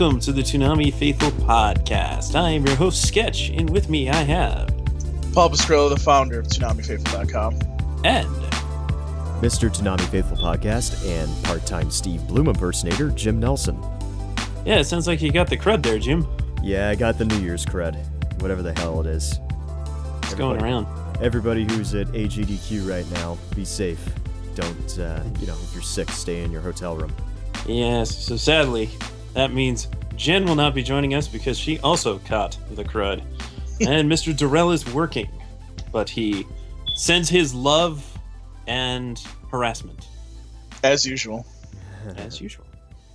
[0.00, 2.34] Welcome to the Toonami Faithful Podcast.
[2.34, 4.68] I am your host, Sketch, and with me I have
[5.34, 7.52] Paul Pascrillo, the founder of ToonamiFaithful.com.
[8.02, 8.26] and
[9.42, 9.68] Mr.
[9.68, 13.78] Toonami Faithful Podcast and part-time Steve Blum impersonator Jim Nelson.
[14.64, 16.26] yeah, it sounds like you got the crud there, Jim.
[16.62, 18.02] Yeah, I got the New Year's cred,
[18.40, 19.38] whatever the hell it is.
[20.22, 20.86] It's going around.
[21.20, 24.02] Everybody who's at AGDQ right now, be safe.
[24.54, 27.14] Don't, uh, you know, if you're sick, stay in your hotel room.
[27.66, 28.88] Yes, so sadly,
[29.34, 33.22] that means Jen will not be joining us because she also caught the crud.
[33.80, 34.36] and Mr.
[34.36, 35.28] Durrell is working,
[35.92, 36.46] but he
[36.96, 38.04] sends his love
[38.66, 40.06] and harassment
[40.84, 41.46] As usual.
[42.16, 42.66] as usual.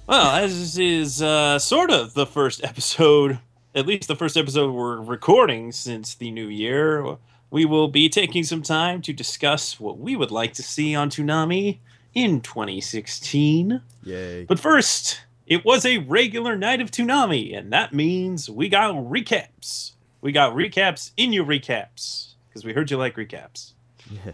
[0.08, 3.40] Well, as this is uh, sort of the first episode,
[3.74, 7.18] at least the first episode we're recording since the new year,
[7.52, 11.10] we will be taking some time to discuss what we would like to see on
[11.10, 11.80] Toonami
[12.14, 13.82] in 2016.
[14.04, 14.46] Yay.
[14.46, 19.92] But first, it was a regular night of Toonami, and that means we got recaps.
[20.20, 23.74] We got recaps in your recaps, because we heard you like recaps.
[24.10, 24.32] Yeah.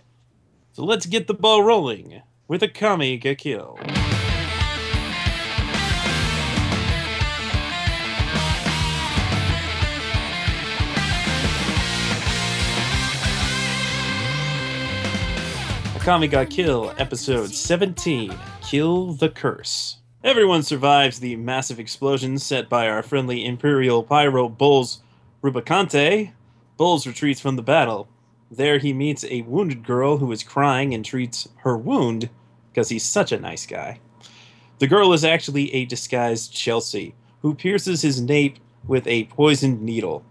[0.72, 3.78] So let's get the ball rolling with Akame ga Kill.
[15.94, 19.98] Akame ga Kill, episode 17 Kill the Curse.
[20.24, 25.00] Everyone survives the massive explosion set by our friendly Imperial Pyro Bols
[25.42, 26.32] Rubicante.
[26.80, 28.08] Bols retreats from the battle.
[28.52, 32.30] There he meets a wounded girl who is crying and treats her wound
[32.72, 34.00] because he's such a nice guy.
[34.78, 40.24] The girl is actually a disguised Chelsea who pierces his nape with a poisoned needle.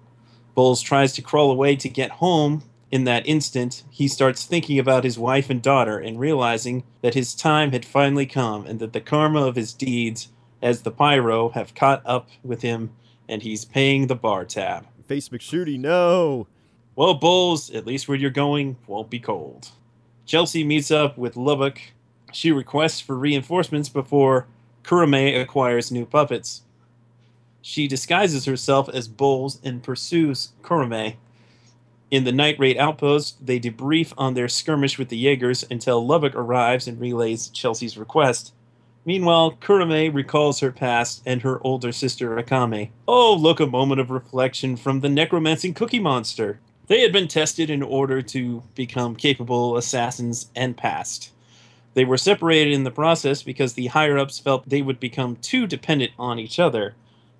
[0.57, 2.63] Bols tries to crawl away to get home.
[2.91, 7.35] In that instant, he starts thinking about his wife and daughter and realizing that his
[7.35, 10.29] time had finally come and that the karma of his deeds
[10.61, 12.91] as the pyro have caught up with him
[13.29, 14.87] and he's paying the bar tab.
[15.07, 16.49] Face McShooty, no!
[16.97, 19.71] Well, Bols, at least where you're going won't be cold.
[20.27, 21.81] Chelsea meets up with Lubbock.
[22.33, 24.49] She requests for reinforcements before
[24.83, 26.63] Kurome acquires new puppets.
[27.63, 31.17] She disguises herself as Bols and pursues Kurome.
[32.11, 36.35] In the night raid outpost, they debrief on their skirmish with the Jaegers until Lubbock
[36.35, 38.53] arrives and relays Chelsea's request.
[39.05, 42.91] Meanwhile, Kurome recalls her past and her older sister Akame.
[43.07, 46.59] Oh, look, a moment of reflection from the necromancing cookie monster.
[46.89, 51.31] They had been tested in order to become capable assassins and passed.
[51.95, 55.69] They were separated in the process because the higher ups felt they would become too
[55.69, 56.95] dependent on each other.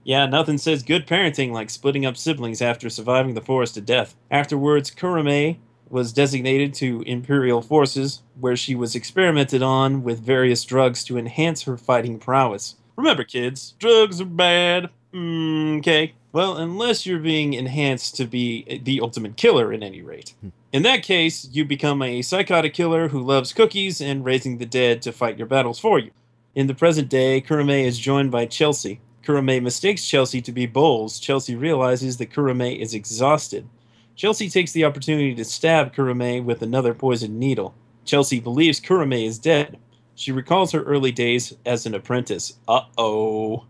[0.05, 4.17] Yeah, nothing says good parenting like splitting up siblings after surviving the forest to death.
[4.31, 11.05] Afterwards, Kurome was designated to Imperial forces, where she was experimented on with various drugs
[11.05, 12.77] to enhance her fighting prowess.
[12.97, 14.91] Remember, kids, drugs are bad.
[15.13, 16.15] Mm, okay.
[16.33, 20.35] Well, unless you're being enhanced to be the ultimate killer, at any rate.
[20.73, 25.03] In that case, you become a psychotic killer who loves cookies and raising the dead
[25.03, 26.13] to fight your battles for you.
[26.55, 29.01] In the present day, Kurome is joined by Chelsea.
[29.31, 31.23] Kurome mistakes Chelsea to be Bols.
[31.23, 33.69] Chelsea realizes that Kurome is exhausted.
[34.17, 37.73] Chelsea takes the opportunity to stab Kurome with another poisoned needle.
[38.05, 39.79] Chelsea believes Kurome is dead.
[40.17, 42.55] She recalls her early days as an apprentice.
[42.67, 43.67] Uh oh.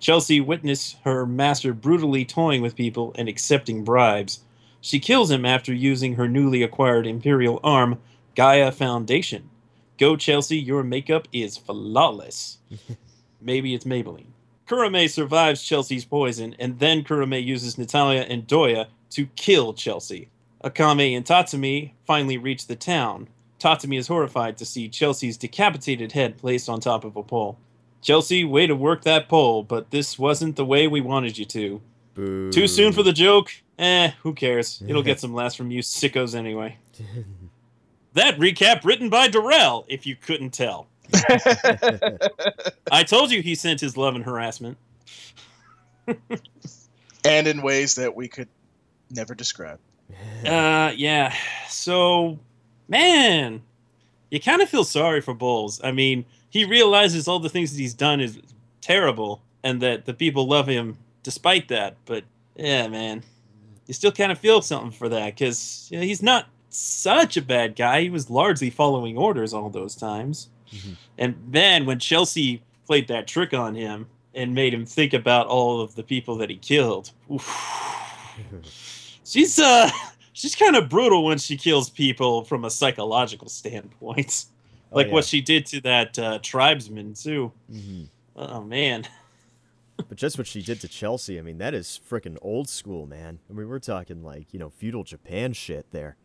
[0.00, 4.40] Chelsea witnessed her master brutally toying with people and accepting bribes.
[4.82, 7.98] She kills him after using her newly acquired Imperial arm,
[8.34, 9.48] Gaia Foundation.
[9.96, 12.58] Go, Chelsea, your makeup is flawless.
[13.40, 14.26] Maybe it's Maybelline.
[14.70, 20.28] Kurome survives Chelsea's poison, and then Kurome uses Natalia and Doya to kill Chelsea.
[20.62, 23.26] Akame and Tatsumi finally reach the town.
[23.58, 27.58] Tatsumi is horrified to see Chelsea's decapitated head placed on top of a pole.
[28.00, 31.82] Chelsea, way to work that pole, but this wasn't the way we wanted you to.
[32.14, 32.52] Boo.
[32.52, 33.50] Too soon for the joke?
[33.76, 34.84] Eh, who cares?
[34.88, 36.78] It'll get some laughs from you sickos anyway.
[38.12, 40.86] That recap written by Darrell, if you couldn't tell.
[42.92, 44.78] I told you he sent his love and harassment.
[47.24, 48.48] and in ways that we could
[49.10, 49.78] never describe.
[50.44, 51.34] Uh, yeah.
[51.68, 52.38] So,
[52.88, 53.62] man,
[54.30, 55.80] you kind of feel sorry for Bols.
[55.82, 58.38] I mean, he realizes all the things that he's done is
[58.80, 61.96] terrible and that the people love him despite that.
[62.06, 62.24] But
[62.56, 63.22] yeah, man,
[63.86, 67.42] you still kind of feel something for that because you know, he's not such a
[67.42, 68.02] bad guy.
[68.02, 70.48] He was largely following orders all those times.
[70.72, 70.96] Mhm.
[71.18, 75.80] And then when Chelsea played that trick on him and made him think about all
[75.80, 77.10] of the people that he killed,
[79.24, 79.90] she's uh
[80.32, 84.46] she's kind of brutal when she kills people from a psychological standpoint.
[84.92, 85.12] Oh, like yeah.
[85.12, 87.52] what she did to that uh, tribesman too.
[87.70, 88.08] Mhm.
[88.36, 89.04] Oh man.
[90.08, 93.38] But just what she did to Chelsea, I mean, that is freaking old school, man.
[93.50, 96.16] I mean, we're talking like, you know, feudal Japan shit there.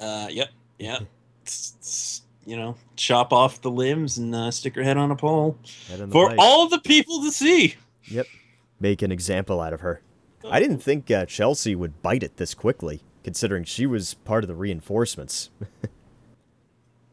[0.00, 0.48] Uh, yep,
[0.80, 0.98] yeah.
[1.42, 5.16] It's- it's, you know, chop off the limbs and uh, stick her head on a
[5.16, 5.58] pole
[5.88, 7.74] Head on the for all the people to see.
[8.04, 8.26] Yep.
[8.80, 10.00] Make an example out of her.
[10.48, 14.48] I didn't think uh, Chelsea would bite it this quickly, considering she was part of
[14.48, 15.50] the reinforcements.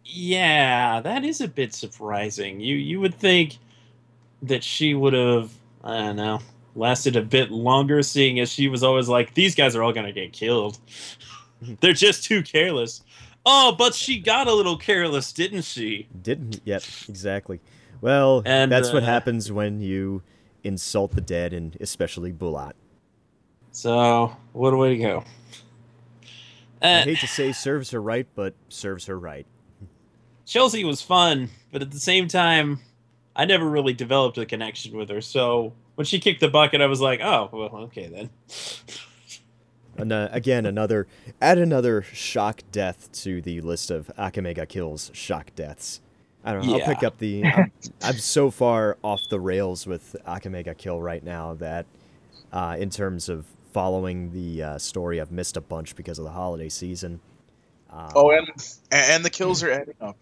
[0.06, 2.60] Yeah, that is a bit surprising.
[2.60, 3.58] You you would think
[4.44, 5.52] that she would have
[5.84, 6.40] I don't know
[6.76, 10.12] lasted a bit longer, seeing as she was always like, "These guys are all gonna
[10.12, 10.78] get killed.
[11.80, 13.02] They're just too careless."
[13.46, 16.08] Oh, but she got a little careless, didn't she?
[16.22, 16.62] Didn't?
[16.64, 17.60] Yep, exactly.
[18.02, 20.22] Well, And, that's what uh, happens when you
[20.64, 22.74] insult the dead, and especially Bulat.
[23.72, 25.24] So what a way to go.
[26.82, 29.46] I Uh, hate to say serves her right, but serves her right.
[30.46, 32.80] Chelsea was fun, but at the same time,
[33.36, 35.22] I never really developed a connection with her.
[35.22, 38.30] So when she kicked the bucket, I was like, "Oh, well, okay then."
[39.98, 41.08] And uh, again, another
[41.42, 46.02] add another shock death to the list of Akame ga Kill's shock deaths.
[46.44, 46.74] I don't know.
[46.74, 47.46] I'll pick up the.
[47.46, 51.86] I'm, I'm so far off the rails with Akame ga Kill right now that,
[52.52, 56.32] uh, in terms of following the uh, story, I've missed a bunch because of the
[56.32, 57.22] holiday season.
[57.92, 58.48] Um, Oh, and
[58.92, 60.18] and the kills are adding up.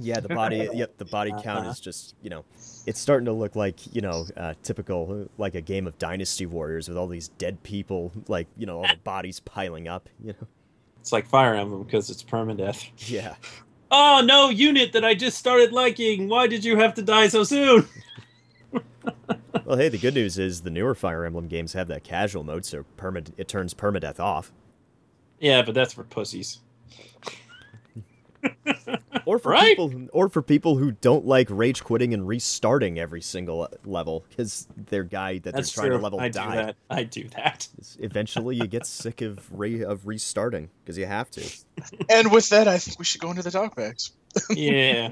[0.00, 0.68] Yeah, the body.
[0.74, 1.70] yep, the body count Uh-huh.
[1.70, 2.44] is just you know,
[2.86, 6.88] it's starting to look like you know, uh, typical like a game of Dynasty Warriors
[6.88, 10.08] with all these dead people, like you know, all the bodies piling up.
[10.22, 10.46] You know.
[11.00, 12.90] It's like Fire Emblem because it's permadeath.
[13.08, 13.34] Yeah.
[13.90, 16.28] Oh no, unit that I just started liking.
[16.28, 17.88] Why did you have to die so soon?
[19.64, 22.66] Well, hey, the good news is the newer Fire Emblem games have that casual mode,
[22.66, 24.52] so perma- it turns permadeath off.
[25.40, 26.58] Yeah, but that's for pussies.
[29.28, 29.76] Or for Right?
[29.76, 34.66] people, or for people who don't like rage quitting and restarting every single level because
[34.74, 36.76] their guy that That's they're trying to level I do that.
[36.88, 37.68] I do that.
[37.98, 41.42] Eventually, you get sick of re- of restarting because you have to.
[42.10, 44.12] And with that, I think we should go into the talkbacks.
[44.50, 45.10] Yeah.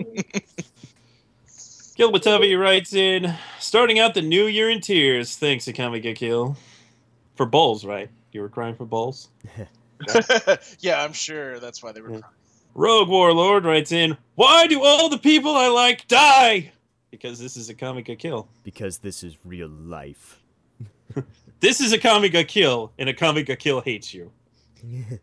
[1.97, 5.37] Kill Watabi writes in, starting out the new year in tears.
[5.37, 6.57] Thanks, Akame ga Kill.
[7.35, 8.09] For Bols, right?
[8.33, 9.29] You were crying for Bols?
[10.81, 12.13] yeah, I'm sure that's why they were.
[12.13, 12.21] Yeah.
[12.21, 12.33] crying.
[12.77, 16.73] Rogue Warlord writes in, Why do all the people I like die?
[17.11, 18.47] Because this is Akame ga Kill.
[18.65, 20.43] Because this is real life.
[21.59, 24.31] This is Akame ga Kill, and Akame ga Kill hates you.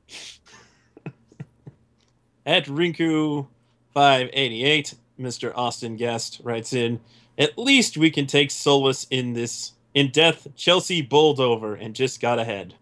[2.47, 5.56] At Rinku588, Mr.
[5.56, 6.99] Austin Guest writes in,
[7.38, 9.73] At least we can take solace in this.
[9.94, 12.73] In death, Chelsea bowled over and just got ahead.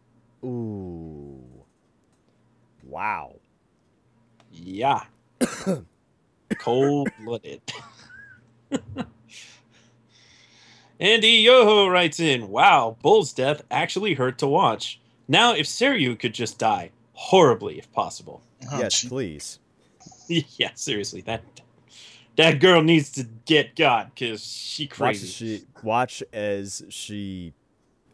[0.45, 1.43] Ooh.
[2.85, 3.40] Wow.
[4.61, 5.03] Yeah.
[6.59, 7.61] Cold blooded.
[10.99, 14.99] Andy Yoho writes in, Wow, Bols's death actually hurt to watch.
[15.27, 18.43] Now, if Seryu could just die, horribly if possible.
[18.71, 19.07] Oh, yes, gee.
[19.07, 19.59] please.
[20.27, 21.41] yeah, seriously, that
[22.35, 25.25] that girl needs to get God because she Watch crazy.
[25.25, 27.53] as she watch as she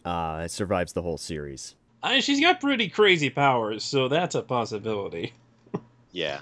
[0.06, 1.75] uh, survives the whole series.
[2.01, 5.34] I mean, she's got pretty crazy powers, so that's a possibility.
[6.12, 6.40] Yeah.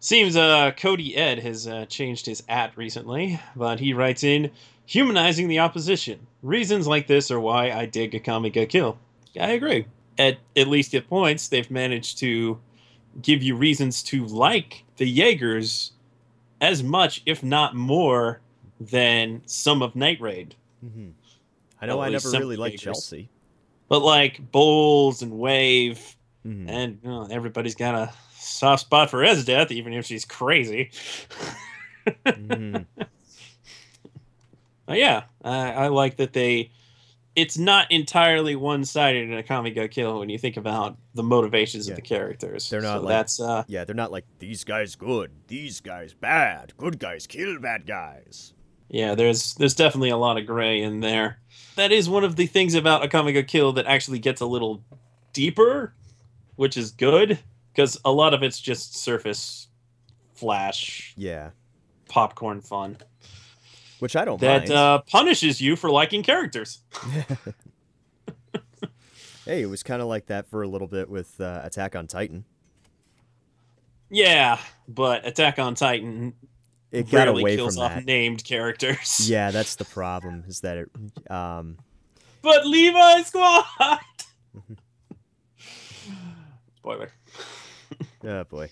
[0.00, 4.50] Seems uh, Cody Ed has uh, changed his at recently, but he writes in
[4.86, 6.26] humanizing the opposition.
[6.42, 8.98] Reasons like this are why I dig Akame ga Kill.
[9.40, 9.86] I agree.
[10.18, 12.60] At at least at points, they've managed to
[13.22, 15.92] give you reasons to like the Jaegers
[16.60, 18.40] as much, if not more,
[18.78, 20.54] than some of Night Raid.
[20.80, 21.10] hmm
[21.80, 23.28] I know at I never some really liked Chelsea.
[23.88, 26.66] But like Bols and Wave, Mhm.
[26.68, 30.90] and you know, everybody's got a soft spot for Esdeath, even if she's crazy.
[32.26, 32.86] Mhm.
[34.86, 36.70] But yeah, I, I like that they.
[37.34, 41.92] It's not entirely one-sided in Akame ga Kill when you think about the motivations Yeah.
[41.92, 42.68] of the characters.
[42.70, 46.12] They're not So like- that's uh, Yeah, they're not like these guys good, these guys
[46.14, 48.52] bad, good guys kill bad guys.
[48.88, 49.14] yeah.
[49.16, 51.38] There's there's definitely a lot of gray in there.
[51.76, 54.84] That is one of the things about Akame ga Kill that actually gets a little
[55.32, 55.94] deeper,
[56.56, 57.38] which is good
[57.72, 59.68] because a lot of it's just surface
[60.34, 61.50] flash Yeah,
[62.08, 62.98] popcorn fun
[64.00, 66.80] which I don't that uh, punishes you for liking characters.
[69.44, 72.06] hey, it was kind of like that for a little bit with uh, Attack on
[72.06, 72.44] Titan.
[74.10, 76.34] Yeah, but Attack on Titan
[76.92, 78.04] It got away kills from off that.
[78.04, 79.28] named characters.
[79.28, 80.44] Yeah, that's the problem.
[80.48, 81.30] Is that it?
[81.30, 81.78] Um,
[82.42, 83.64] But Levi Squad.
[86.84, 87.12] Spoiler.
[88.24, 88.68] oh boy.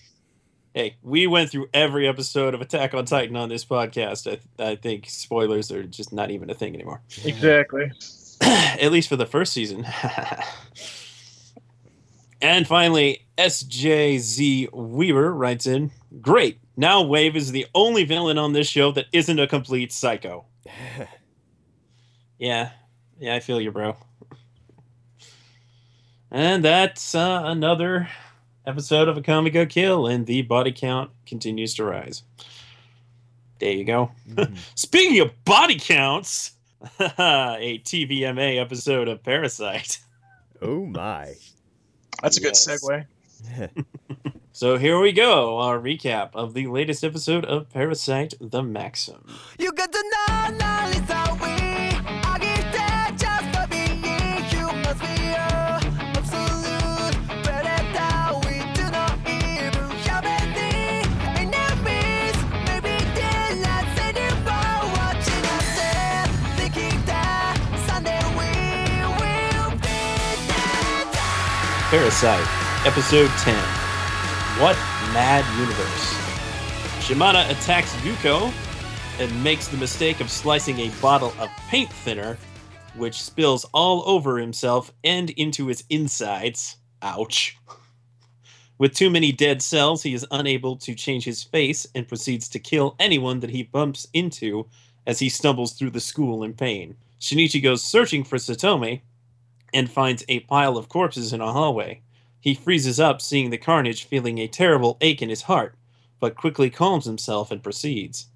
[0.75, 4.31] Hey, we went through every episode of Attack on Titan on this podcast.
[4.59, 7.01] I, I think spoilers are just not even a thing anymore.
[7.25, 7.91] Exactly.
[8.39, 9.87] At least for the first season.
[12.41, 15.89] and finally, SJZ Weaver writes in
[16.21, 16.59] Great.
[16.77, 20.45] Now Wave is the only villain on this show that isn't a complete psycho.
[22.37, 22.71] Yeah.
[23.19, 23.95] Yeah, I feel you, bro.
[26.33, 28.09] And that's uh, another
[28.65, 32.23] episode of Akame ga Kill, and the body count continues to rise.
[33.59, 34.11] There you go.
[34.29, 34.57] Mhm.
[34.75, 36.53] Speaking of body counts,
[36.99, 39.99] a TVMA episode of Parasyte.
[40.61, 41.35] oh my.
[42.21, 43.05] That's a good segue.
[44.55, 49.25] So here we go, our recap of the latest episode of Parasyte the Maxim.
[49.57, 51.07] You got to know knowledge
[71.93, 73.53] Parasyte, episode 10.
[74.59, 74.75] What
[75.13, 77.05] mad universe?
[77.05, 78.51] Shimada attacks Yuko
[79.19, 82.35] and makes the mistake of slicing a bottle of paint thinner,
[82.95, 86.77] which spills all over himself and into his insides.
[87.03, 87.59] Ouch.
[88.79, 92.59] With too many dead cells, he is unable to change his face and proceeds to
[92.59, 94.67] kill anyone that he bumps into
[95.05, 96.95] as he stumbles through the school in pain.
[97.19, 99.01] Shinichi goes searching for Satomi
[99.73, 102.01] and finds a pile of corpses in a hallway.
[102.39, 105.75] He freezes up, seeing the carnage, feeling a terrible ache in his heart,
[106.19, 108.27] but quickly calms himself and proceeds.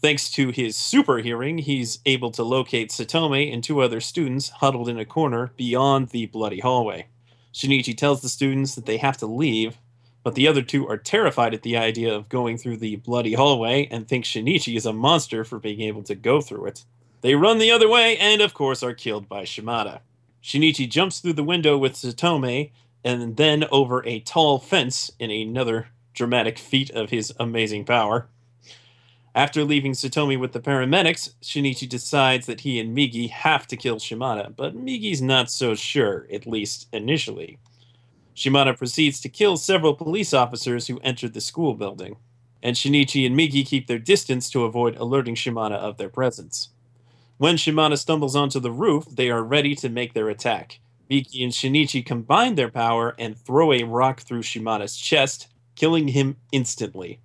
[0.00, 4.88] Thanks to his super hearing, he's able to locate Satomi and two other students huddled
[4.88, 7.06] in a corner beyond the bloody hallway.
[7.52, 9.76] Shinichi tells the students that they have to leave,
[10.22, 13.88] but the other two are terrified at the idea of going through the bloody hallway
[13.90, 16.84] and think Shinichi is a monster for being able to go through it.
[17.20, 20.00] They run the other way and, of course, are killed by Shimada.
[20.42, 22.72] Shinichi jumps through the window with Satomi
[23.04, 28.28] and then over a tall fence in another dramatic feat of his amazing power.
[29.34, 33.98] After leaving Satomi with the paramedics, Shinichi decides that he and Migi have to kill
[33.98, 37.58] Shimada, but Migi's not so sure, at least initially.
[38.34, 42.16] Shimada proceeds to kill several police officers who entered the school building,
[42.62, 46.70] and Shinichi and Migi keep their distance to avoid alerting Shimada of their presence.
[47.40, 50.78] When Shimada stumbles onto the roof, they are ready to make their attack.
[51.10, 56.36] Migi and Shinichi combine their power and throw a rock through Shimada's chest, killing him
[56.52, 57.18] instantly.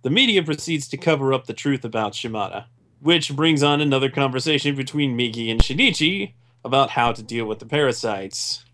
[0.00, 2.68] The media proceeds to cover up the truth about Shimada,
[3.00, 6.32] which brings on another conversation between Migi and Shinichi
[6.64, 8.64] about how to deal with the parasites.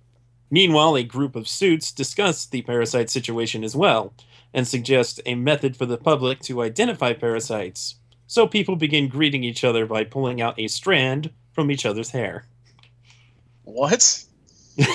[0.48, 4.14] Meanwhile, a group of suits discuss the parasite situation as well
[4.54, 7.96] and suggest a method for the public to identify parasites.
[8.32, 12.46] So people begin greeting each other by pulling out a strand from each other's hair.
[13.64, 14.24] What?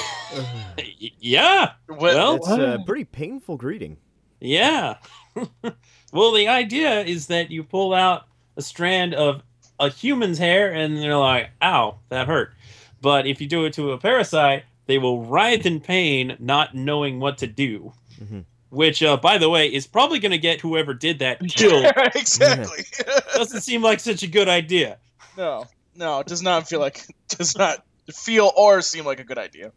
[1.19, 1.99] Yeah, What?
[1.99, 3.97] Well- It's a pretty painful greeting.
[4.39, 4.95] yeah.
[6.11, 8.23] well, the idea is that you pull out
[8.55, 9.43] a strand of
[9.79, 12.53] a human's hair and they're like, ow, that hurt.
[13.01, 17.19] But if you do it to a parasite, they will writhe in pain, not knowing
[17.19, 17.93] what to do.
[18.19, 18.45] Mhm.
[18.77, 21.83] Which, uh, by the way, is probably going to get whoever did that killed.
[22.15, 22.85] exactly.
[23.33, 24.99] Doesn't seem like such a good idea.
[25.35, 25.65] no,
[25.95, 29.71] no, it does not feel like does not feel or seem like a good idea.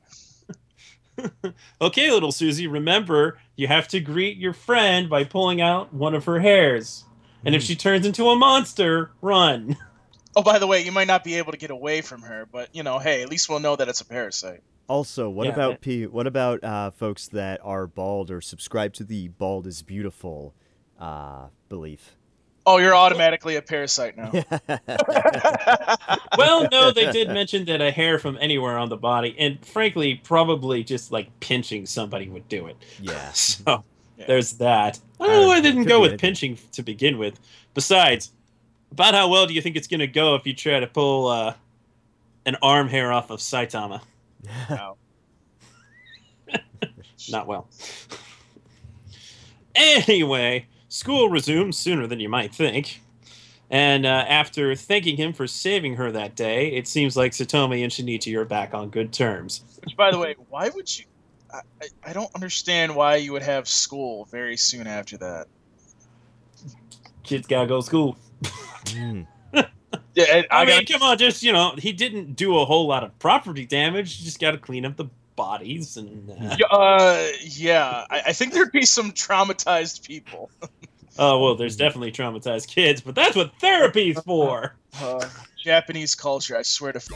[1.80, 6.26] Okay, little Susie, remember you have to greet your friend by pulling out one of
[6.26, 7.04] her hairs.
[7.42, 9.78] And if she turns into a monster, run.
[10.36, 12.74] Oh, by the way, you might not be able to get away from her, but
[12.74, 14.62] you know, hey, at least we'll know that it's a parasite.
[14.90, 16.06] Also, what Yeah, about but- P?
[16.06, 20.52] What about uh, folks that are bald or subscribe to the "bald is beautiful"
[20.98, 22.16] uh, belief?
[22.66, 24.32] Oh, you're automatically a parasite now.
[26.36, 30.16] well, no, they did mention that a hair from anywhere on the body, and frankly,
[30.16, 32.76] probably just like pinching somebody would do it.
[33.00, 33.30] yeah.
[33.34, 33.84] So
[34.18, 34.26] Yeah.
[34.26, 34.98] there's that.
[35.20, 36.18] I don't know why I didn't go with anything.
[36.28, 37.38] pinching to begin with.
[37.74, 38.32] Besides,
[38.92, 41.28] about how well do you think it's going to go if you try to pull
[41.28, 41.54] uh,
[42.44, 44.00] an arm hair off of Saitama?
[44.68, 44.96] Wow.
[47.30, 47.68] Not well.
[49.74, 53.00] anyway, School resumes sooner than you might think.
[53.70, 57.92] And uh, after thanking him for saving her that day, it seems like Satomi and
[57.92, 59.62] Shinichi are back on good terms.
[59.84, 61.04] Which, by the way, why would you?
[61.54, 65.46] I, I, I don't understand why you would have school very soon after that.
[67.22, 68.16] Kids gotta go to school.
[68.86, 69.28] Mm.
[70.14, 72.64] Yeah, I, I, I mean, got come on, just you know, he didn't do a
[72.64, 74.18] whole lot of property damage.
[74.18, 76.30] You just got to clean up the bodies and.
[76.30, 80.50] Uh, Yeah, uh, yeah, I, I think there'd be some traumatized people.
[81.18, 84.74] oh well, there's definitely traumatized kids, but that's what therapy's for.
[85.00, 85.28] Uh,
[85.62, 86.98] Japanese culture, I swear to.
[86.98, 87.08] F-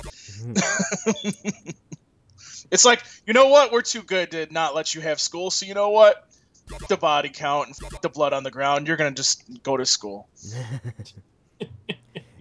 [2.70, 3.72] it's like you know what?
[3.72, 5.50] We're too good to not let you have school.
[5.50, 6.28] So you know what?
[6.72, 8.86] F- the body count and f- the blood on the ground.
[8.86, 10.28] You're gonna just go to school.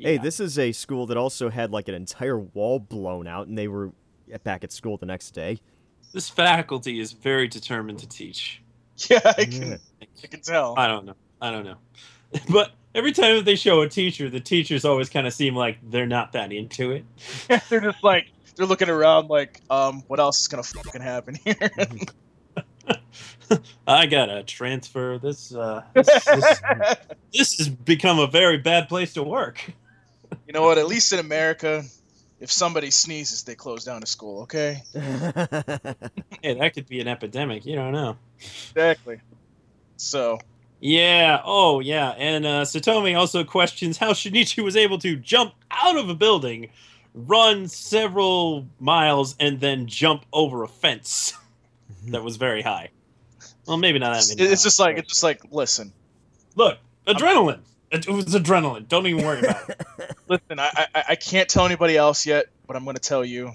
[0.03, 3.57] Hey, this is a school that also had like an entire wall blown out, and
[3.57, 3.91] they were
[4.43, 5.59] back at school the next day.
[6.13, 8.61] this faculty is very determined to teach.
[9.09, 9.69] Yeah, I can.
[9.71, 9.77] Yeah.
[10.23, 10.75] I can tell.
[10.77, 11.15] I don't know.
[11.41, 11.77] I don't know.
[12.51, 15.77] But every time that they show a teacher, the teachers always kind of seem like
[15.89, 17.03] they're not that into it.
[17.69, 21.57] they're just like they're looking around like, um, what else is gonna fucking happen here?
[23.87, 25.53] I gotta transfer this.
[25.53, 26.61] Uh, this, this,
[27.33, 29.73] this has become a very bad place to work.
[30.47, 30.77] You know what?
[30.77, 31.83] At least in America,
[32.39, 34.43] if somebody sneezes, they close down a school.
[34.43, 34.81] Okay.
[36.43, 37.65] Hey, that could be an epidemic.
[37.65, 38.17] You don't know.
[38.41, 39.21] Exactly.
[39.95, 40.39] So
[40.81, 41.39] Yeah.
[41.45, 42.09] Oh, yeah.
[42.17, 46.69] And uh, Satomi also questions how Shinichi was able to jump out of a building,
[47.13, 51.33] run several miles, and then jump over a fence
[52.07, 52.89] that was very high.
[53.67, 54.41] Well, maybe not that it's, many.
[54.41, 55.93] it's miles, just like but- it's just like listen,
[56.57, 57.59] look, adrenaline.
[57.59, 57.63] It,
[57.93, 58.87] it was adrenaline.
[58.87, 59.81] Don't even worry about it.
[60.27, 60.59] listen.
[60.59, 63.51] I, I I can't tell anybody else yet, but I'm gonna tell you,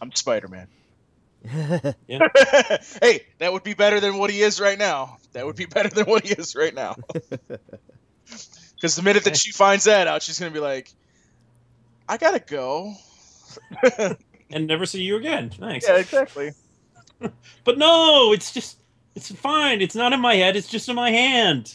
[0.00, 0.68] I'm Spider Man.
[1.46, 5.18] hey, that would be better than what he is right now.
[5.32, 6.96] That would be better than what he is right now.
[8.74, 10.90] Because the minute that she finds that out, she's gonna be like,
[12.08, 12.94] "I gotta go."
[14.50, 15.50] and never see you again.
[15.50, 15.86] Thanks.
[15.88, 16.52] yeah, exactly.
[17.64, 18.78] But no, it's just
[19.14, 19.80] it's fine.
[19.80, 20.56] It's not in my head.
[20.56, 21.74] It's just in my hand.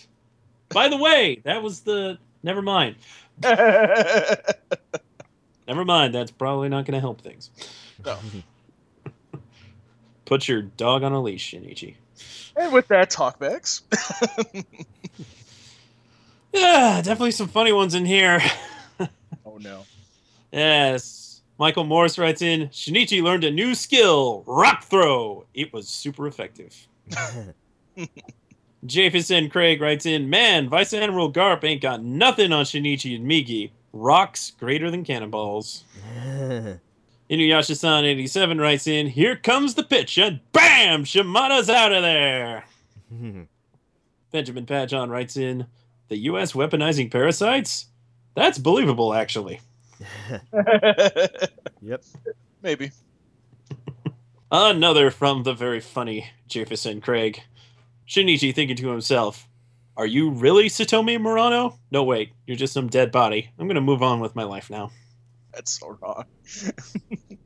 [0.69, 2.95] By the way, that was the never mind.
[5.67, 6.15] Never mind.
[6.15, 7.51] That's probably not going to help things.
[8.03, 8.17] No.
[10.25, 11.93] Put your dog on a leash, Shinichi.
[12.55, 13.81] and with that, talkbacks.
[16.51, 18.41] Yeah, definitely some funny ones in here.
[19.45, 19.85] oh no.
[20.51, 21.41] Yes.
[21.59, 25.45] Michael Morris writes in Shinichi learned a new skill, rock throw.
[25.53, 26.87] It was super effective.
[28.85, 33.71] Jefferson Craig writes in, Man, Vice Admiral Garp ain't got nothing on Shinichi and Migi.
[33.91, 35.83] Rocks greater than cannonballs.
[37.29, 41.03] Inuyasha-san 87 writes in, Here comes the pitch, and bam!
[41.03, 42.65] Shimada's out of there!
[44.31, 45.65] Benjamin Pajon writes in,
[46.07, 46.53] The U.S.
[46.53, 47.87] weaponizing parasites?
[48.35, 49.59] That's believable, actually.
[51.81, 52.03] yep.
[52.61, 52.91] Maybe.
[54.51, 57.43] Another from the very funny Jefferson Craig.
[58.09, 59.47] Shinichi thinking to himself,
[59.95, 61.77] Are you really Satomi Murano?
[61.91, 63.49] No, wait, you're just some dead body.
[63.59, 64.91] I'm gonna move on with my life now.
[65.53, 66.25] That's so wrong.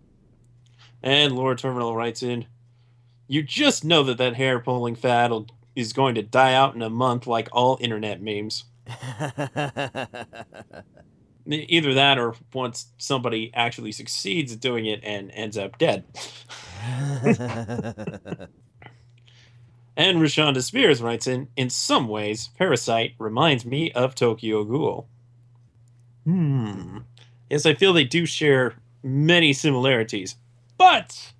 [1.03, 2.45] And Lord Terminal writes in,
[3.27, 5.33] You just know that that hair pulling fad
[5.75, 8.63] is going to die out in a month like all internet memes.
[11.45, 16.05] Either that or once somebody actually succeeds at doing it and ends up dead.
[19.95, 25.07] And Rashonda Spears writes in, in some ways, Parasyte reminds me of Tokyo Ghoul.
[26.25, 26.99] Hmm.
[27.49, 30.35] Yes, I feel they do share many similarities,
[30.77, 31.33] but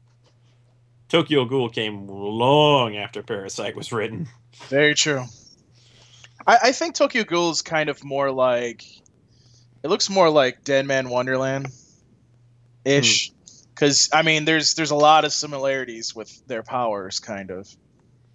[1.09, 4.27] Tokyo Ghoul came long after Parasyte was written.
[4.67, 5.23] Very true.
[6.45, 8.83] I, I think Tokyo Ghoul is kind of more like.
[9.83, 11.67] It looks more like Deadman Wonderland,
[12.85, 13.31] ish.
[13.73, 17.67] Because I mean, there's there's a lot of similarities with their powers, kind of.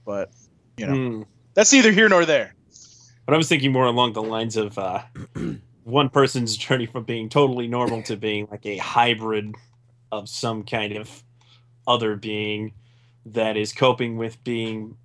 [0.09, 0.31] But
[0.79, 1.23] you know, Hmm.
[1.53, 2.55] that's neither here nor there.
[3.27, 5.03] But I was thinking more along the lines of uh,
[5.85, 9.55] one person's journey from being totally normal to being like a hybrid
[10.11, 11.23] of some kind of
[11.87, 12.73] other being
[13.27, 14.97] that is coping with being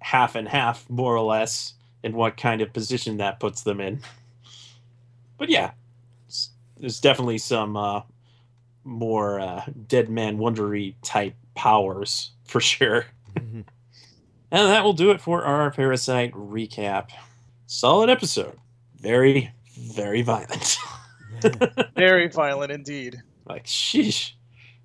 [0.00, 1.72] half and half, more or less,
[2.04, 4.00] and what kind of position that puts them in.
[5.38, 5.70] But yeah,
[6.76, 8.02] there's definitely some uh,
[8.84, 13.06] more uh, Dead Man Wondery type powers for sure.
[14.52, 17.08] And that will do it for our Parasyte recap.
[17.66, 18.56] Solid episode.
[19.00, 20.76] Very, very violent.
[21.96, 23.16] Very violent indeed.
[23.46, 24.32] like, sheesh.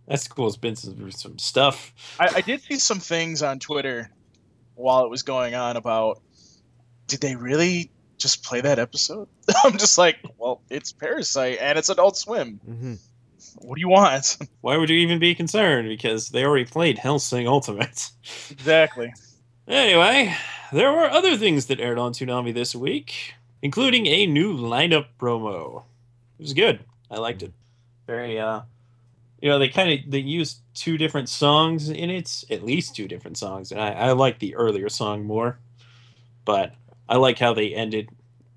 [0.08, 1.94] That school's been through some stuff.
[2.20, 4.10] I, I did see some things on Twitter
[4.76, 6.22] while it was going on about
[7.08, 9.28] did they really just play that episode?
[9.64, 12.60] I'm just like, well, it's Parasyte and it's Adult Swim.
[12.66, 12.94] hmm
[13.58, 14.38] What do you want?
[14.62, 15.90] Why would you even be concerned?
[15.90, 18.10] Because they already played Hellsing Ultimate.
[18.50, 19.14] exactly.
[19.68, 20.34] Anyway,
[20.72, 25.84] there were other things that aired on Toonami this week, including a new lineup promo.
[26.40, 26.80] It was good.
[27.12, 27.52] I liked it.
[28.06, 28.62] Very uh
[29.42, 33.08] you know, they kind of they used two different songs in it, at least two
[33.08, 35.60] different songs, and I, I like the earlier song more.
[36.46, 36.74] But
[37.08, 38.10] I like how they ended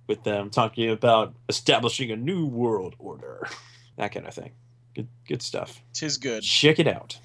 [0.07, 3.49] with them talking about establishing a new world order.
[3.97, 4.53] That kind of thing.
[4.95, 5.83] Good good stuff.
[5.93, 6.43] Tis good.
[6.43, 7.19] Check it out.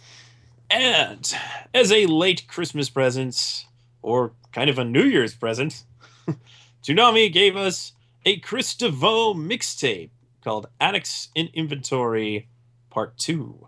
[0.69, 1.33] And
[1.73, 3.65] as a late Christmas present,
[4.05, 5.83] or kind of a New Year's present,
[6.83, 7.93] Toonami gave us
[8.25, 10.09] a Chris DeVoe mixtape
[10.43, 12.47] called Addicts in Inventory
[12.89, 13.67] Part 2,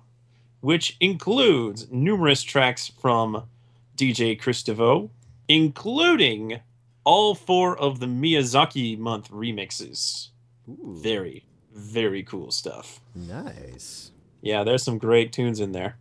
[0.61, 3.43] which includes numerous tracks from
[3.95, 5.09] DJ Chris DeVoe,
[5.47, 6.59] including
[7.03, 10.29] all four of the Miyazaki month remixes.
[10.69, 13.01] Ooh, Very, very cool stuff.
[13.15, 14.11] nice.
[14.41, 15.97] Yeah, there's some great tunes in there.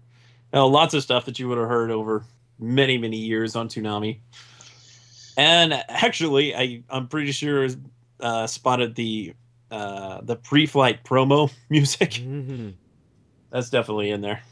[0.52, 2.24] Uh, lots of stuff that you would have heard over
[2.58, 4.18] many, many years on Toonami.
[5.36, 7.68] And actually, I I'm pretty sure
[8.20, 9.34] uh, spotted the
[9.70, 12.12] uh, the pre-flight promo music.
[12.12, 12.74] Mhm.
[13.50, 14.42] That's definitely in there.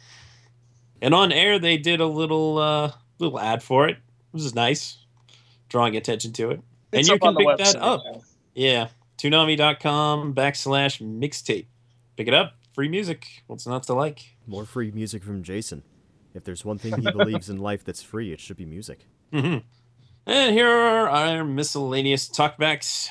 [1.01, 3.97] And on air, they did a little uh, little ad for it,
[4.33, 4.99] which is nice,
[5.69, 6.61] drawing attention to it.
[6.93, 8.03] And you can pick that up.
[8.05, 8.21] now.
[8.55, 8.89] Yeah,
[9.19, 11.67] Toonami.com backslash mixtape.
[12.17, 12.55] Pick it up.
[12.73, 13.27] Free music.
[13.47, 14.37] What's not to like?
[14.47, 15.83] More free music from Jason.
[16.35, 19.07] If there's one thing he believes in life that's free, it should be music.
[19.33, 19.59] hmm
[20.27, 23.09] And here are our miscellaneous talkbacks.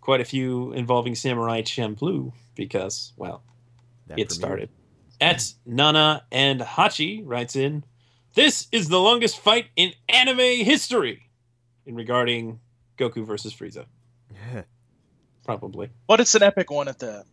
[0.00, 3.42] Quite a few involving Samurai Champloo because, well,
[4.08, 4.32] That it premiered.
[4.32, 4.68] started.
[5.20, 7.84] At Nana and Hachi writes in,
[8.34, 11.22] This is the longest fight in anime history
[11.86, 12.60] in regarding
[12.98, 13.86] Goku versus Frieza.
[14.32, 14.62] Yeah.
[15.44, 15.90] Probably.
[16.08, 17.24] But it's an epic one at that.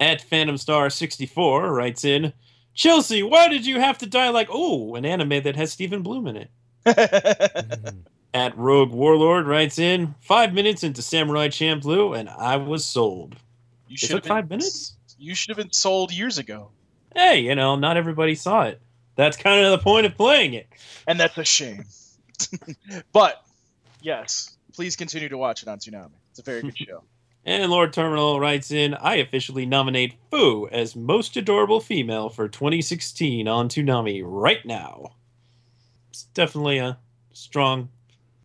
[0.00, 2.32] At Phantom Star 64 writes in,
[2.74, 6.26] Chelsea, why did you have to die like, oh, an anime that has Stephen Blum
[6.26, 6.50] in it?
[8.34, 13.36] At Rogue Warlord writes in, five minutes into Samurai Champloo, and I was sold.
[13.86, 14.94] you It should took have been, five minutes?
[15.18, 16.70] You should have been sold years ago,
[17.14, 18.80] Hey, you know, not everybody saw it.
[19.14, 20.66] That's kind of the point of playing it.
[21.06, 21.84] and that's a shame.
[23.12, 23.40] but
[24.02, 26.10] yes, please continue to watch it on Toonami.
[26.30, 27.04] It's a very good show.
[27.46, 33.46] And Lord Terminal writes in, I officially nominate Fu as most adorable female for 2016
[33.46, 35.14] on Toonami right now.
[36.08, 36.98] It's definitely a
[37.34, 37.90] strong,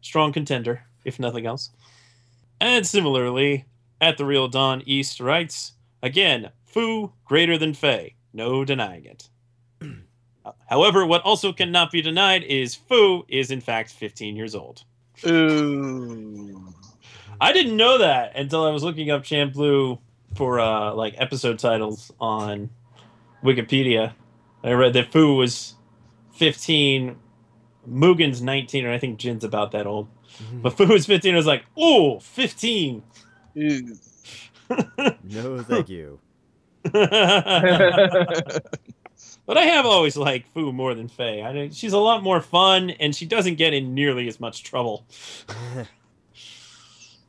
[0.01, 1.69] strong contender, if nothing else.
[2.59, 3.65] And similarly,
[4.01, 8.15] at the Real Dawn East writes, again, Fu greater than Faye.
[8.33, 9.29] No denying it.
[10.45, 14.85] Uh, however, what also cannot be denied is Fu is in fact 15 years old.
[15.27, 16.73] Ooh.
[17.41, 19.99] I didn't know that until I was looking up Champloo
[20.35, 22.69] for uh, like episode titles on
[23.43, 24.13] Wikipedia.
[24.63, 25.75] I read that Fu was
[26.33, 27.15] 15,
[27.85, 30.07] Mugen's 19, and I think Jin's about that old.
[30.43, 30.61] Mhm.
[30.61, 31.33] But Fu was 15.
[31.33, 33.03] I was like, oh, 15.
[33.55, 36.19] No, thank you.
[36.83, 37.13] but
[39.57, 41.43] I have always liked Fu more than Faye.
[41.43, 44.63] I think she's a lot more fun, and she doesn't get in nearly as much
[44.63, 45.05] trouble.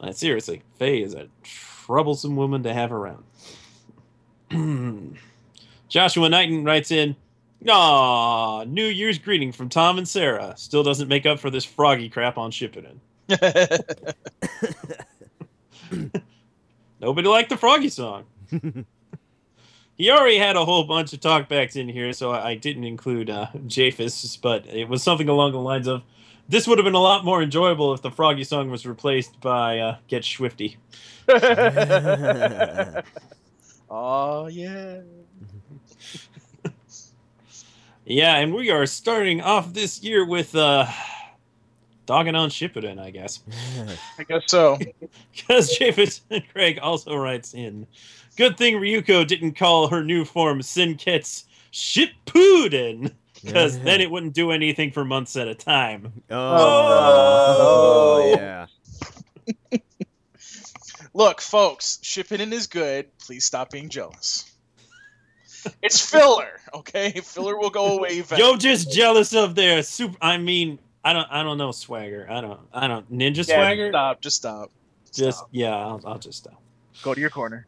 [0.00, 3.24] Uh, seriously, Faye is a troublesome woman to have around.
[5.88, 7.16] Joshua Knighton writes in,
[7.68, 10.54] Aw, New Year's greeting from Tom and Sarah.
[10.56, 12.98] Still doesn't make up for this froggy crap on Shippuden.
[17.00, 18.24] Nobody liked the froggy song.
[19.96, 23.28] he already had a whole bunch of talkbacks in here, so I I didn't include
[23.28, 26.02] uh, Japhis, but it was something along the lines of,
[26.50, 29.78] this would have been a lot more enjoyable if the froggy song was replaced by
[29.78, 30.76] uh, Get Schwifty.
[33.90, 35.00] oh yeah.
[38.04, 40.86] Yeah, and we are starting off this year with uh,
[42.06, 43.44] dogging on Shippuden, I guess.
[44.18, 44.76] I guess so.
[45.32, 47.86] Because Jefferson Craig also writes in,
[48.36, 53.12] good thing Ryuko didn't call her new form Senketsu Shippuden,
[53.44, 56.12] because then it wouldn't do anything for months at a time.
[56.30, 58.22] oh, oh.
[58.22, 58.34] oh.
[58.34, 58.66] yeah.
[61.14, 63.06] Look, folks, Shippuden is good.
[63.18, 64.50] Please stop being jealous.
[65.82, 67.10] It's filler, okay?
[67.22, 68.50] Filler will go away eventually.
[68.50, 70.16] Yo, just jealous of their super.
[70.22, 72.26] I mean, I don't, I don't know swagger.
[72.30, 73.90] I don't, I don't ninja Yeah, swagger.
[73.90, 74.20] Stop.
[74.20, 74.70] Just stop.
[75.12, 75.48] Just Stop.
[75.50, 76.62] yeah, I'll, I'll just stop.
[77.02, 77.66] go to your corner.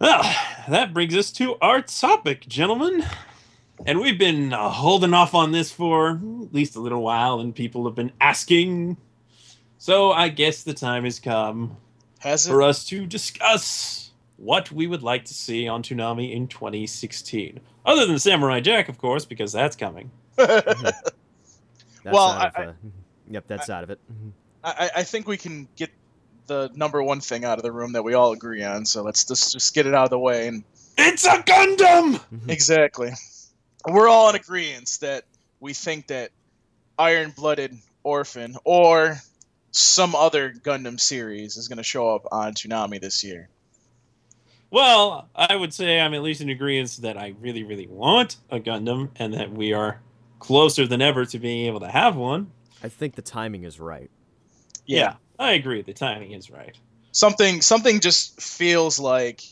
[0.00, 0.22] Well,
[0.68, 3.04] that brings us to our topic, gentlemen.
[3.86, 6.10] And we've been uh, holding off on this for
[6.42, 8.96] at least a little while, and people have been asking.
[9.78, 11.76] So I guess the time has come
[12.20, 17.60] Has for us to discuss what we would like to see on Toonami in 2016.
[17.84, 20.10] Other than Samurai Jack, of course, because that's coming.
[20.36, 22.72] That's Well, out I- of, uh,
[23.30, 24.00] yep, that's out of it.
[24.64, 25.90] I, I think we can get
[26.46, 28.84] the number one thing out of the room that we all agree on.
[28.86, 30.48] So let's just just get it out of the way.
[30.48, 30.64] And
[30.98, 32.20] It's a Gundam!
[32.48, 33.12] exactly,
[33.88, 35.24] we're all in agreement that
[35.60, 36.30] we think that
[36.98, 39.18] Iron Blooded Orphan or
[39.70, 43.48] some other Gundam series is going to show up on Toonami this year.
[44.70, 48.58] Well, I would say I'm at least in agreement that I really, really want a
[48.58, 50.00] Gundam and that we are
[50.38, 52.50] closer than ever to being able to have one.
[52.82, 54.10] I think the timing is right.
[54.86, 55.82] Yeah, I agree.
[55.82, 56.76] The timing is right.
[57.12, 59.42] something something just feels like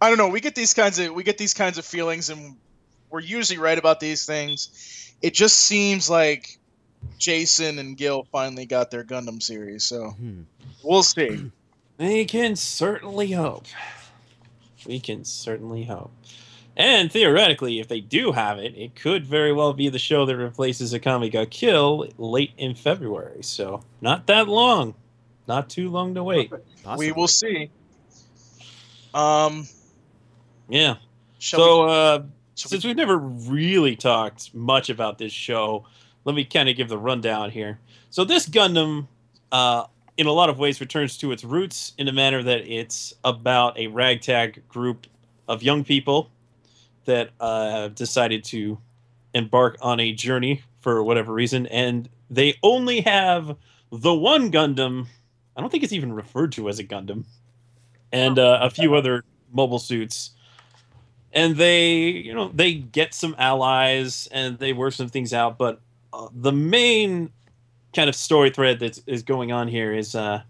[0.00, 0.28] I don't know.
[0.28, 2.56] We get these kinds of we get these kinds of feelings, and
[3.10, 5.14] we're usually right about these things.
[5.22, 6.58] It just seems like
[7.18, 10.42] Jason and Gil finally got their Gundam series, so Hmm.
[10.82, 11.50] we'll see.
[11.98, 13.64] We can certainly hope.
[14.86, 16.12] We can certainly hope.
[16.76, 20.36] And theoretically, if they do have it, it could very well be the show that
[20.36, 23.42] replaces Akame ga Kill late in February.
[23.42, 24.94] So not that long.
[25.48, 26.52] Not too long to wait.
[26.96, 27.68] We will see.
[29.12, 29.66] Um,
[30.68, 30.98] Yeah.
[31.40, 32.18] shall So we, uh
[32.66, 35.84] since we- we've never really talked much about this show,
[36.24, 37.78] let me kind of give the rundown here.
[38.10, 39.06] So this Gundam,
[39.52, 39.84] uh,
[40.16, 43.78] in a lot of ways, returns to its roots in a manner that it's about
[43.78, 45.06] a ragtag group
[45.46, 46.30] of young people
[47.04, 48.78] that uh, have decided to
[49.34, 53.56] embark on a journey for whatever reason, and they only have
[53.90, 55.06] the one Gundam.
[55.56, 57.24] I don't think it's even referred to as a Gundam,
[58.12, 60.30] and uh, a few other mobile suits
[61.32, 65.80] and they you know they get some allies and they work some things out but
[66.12, 67.30] uh, the main
[67.94, 70.42] kind of story thread that is going on here is uh,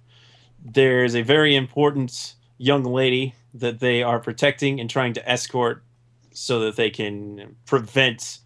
[0.64, 5.82] there's a very important young lady that they are protecting and trying to escort
[6.32, 8.38] so that they can prevent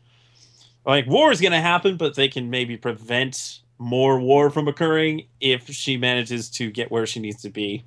[0.84, 5.26] like war is going to happen but they can maybe prevent more war from occurring
[5.40, 7.84] if she manages to get where she needs to be.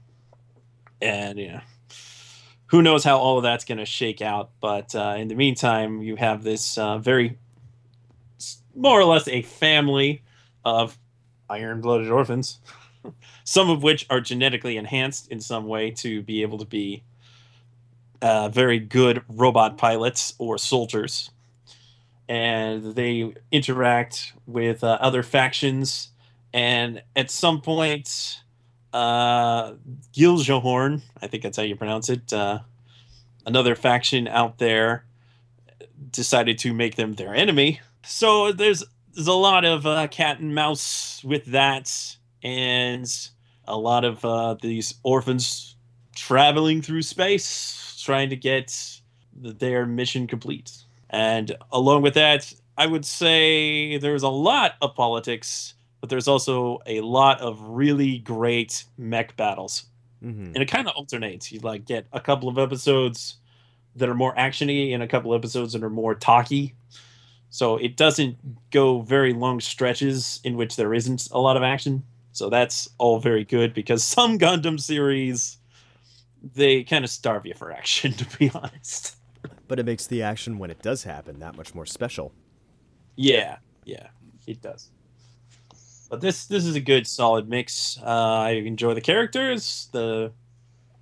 [1.02, 1.62] And you know
[2.68, 4.50] who knows how all of that's going to shake out.
[4.60, 7.38] But uh, in the meantime, you have this uh, very,
[8.76, 10.24] more or less, a family
[10.64, 10.98] of
[11.50, 12.60] iron blooded orphans,
[13.44, 17.04] some of which are genetically enhanced in some way to be able to be
[18.22, 21.30] uh, very good robot pilots or soldiers.
[22.28, 26.10] And they interact with uh, other factions.
[26.52, 28.42] And at some point,
[28.96, 29.74] uh,
[30.14, 32.60] Gjallarhorn, I think that's how you pronounce it, uh,
[33.46, 35.06] another faction out there
[36.12, 37.82] decided to make them their enemy.
[38.04, 41.92] So there's there's a lot of uh, cat and mouse with that,
[42.42, 43.06] and
[43.68, 45.76] a lot of uh, these orphans
[46.16, 49.02] traveling through space trying to get
[49.34, 50.72] their mission complete.
[51.10, 55.75] And along with that, I would say there's a lot of politics,
[56.06, 59.88] but there's also a lot of really great mech battles
[60.22, 61.52] hmm and it kind of alternates.
[61.52, 63.38] You like get a couple of episodes
[63.96, 66.76] that are more actiony and a couple of episodes that are more talky.
[67.50, 68.38] So it doesn't
[68.70, 72.04] go very long stretches in which there isn't a lot of action.
[72.34, 75.58] So that's all very good because some Gundam series
[76.54, 79.16] they kind of starve you for action to be honest.
[79.68, 82.32] But it makes the action when it does happen that much more special.
[83.16, 84.10] Yeah, yeah,
[84.46, 84.92] it does.
[86.16, 88.00] But this this is a good solid mix.
[88.02, 89.90] Uh, I enjoy the characters.
[89.92, 90.32] The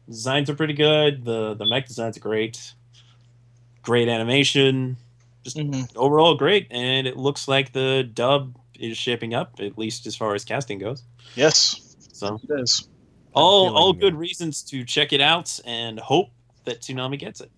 [0.10, 1.24] designs are pretty good.
[1.24, 2.74] The the mech designs are great.
[3.84, 4.98] Great animation.
[5.44, 5.88] Just Mhm.
[5.96, 10.34] overall great, and it looks like the dub is shaping up at least as far
[10.34, 11.04] as casting goes.
[11.36, 12.88] Yes, So it is.
[13.36, 16.32] all all good reasons to check it out and hope
[16.66, 17.52] that Toonami gets it.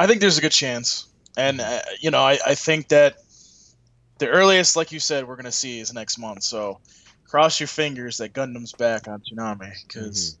[0.00, 3.18] I think there's a good chance, and uh, you know, I, I think that
[4.16, 6.42] the earliest, like you said, we're gonna see is next month.
[6.42, 6.80] So
[7.32, 10.36] cross your fingers that Gundam's back on Toonami because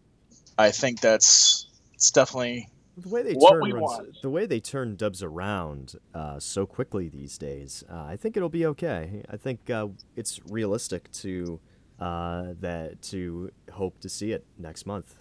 [0.58, 4.16] I think that's it's definitely The way they What turn we runs- want.
[4.22, 8.50] the way they turn dubs around uh, so quickly these days, uh, I think it'll
[8.50, 9.22] be okay.
[9.30, 11.58] I think uh, it's realistic to
[11.98, 15.14] uh, that to hope to see it next month.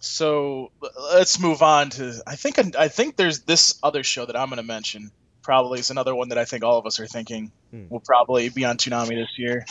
[0.00, 0.70] So
[1.14, 2.20] let's move on to.
[2.26, 5.10] I think I think there's this other show that I'm going to mention.
[5.42, 7.84] Probably is another one that I think all of us are thinking Hmm.
[7.88, 9.64] will probably be on Toonami this year,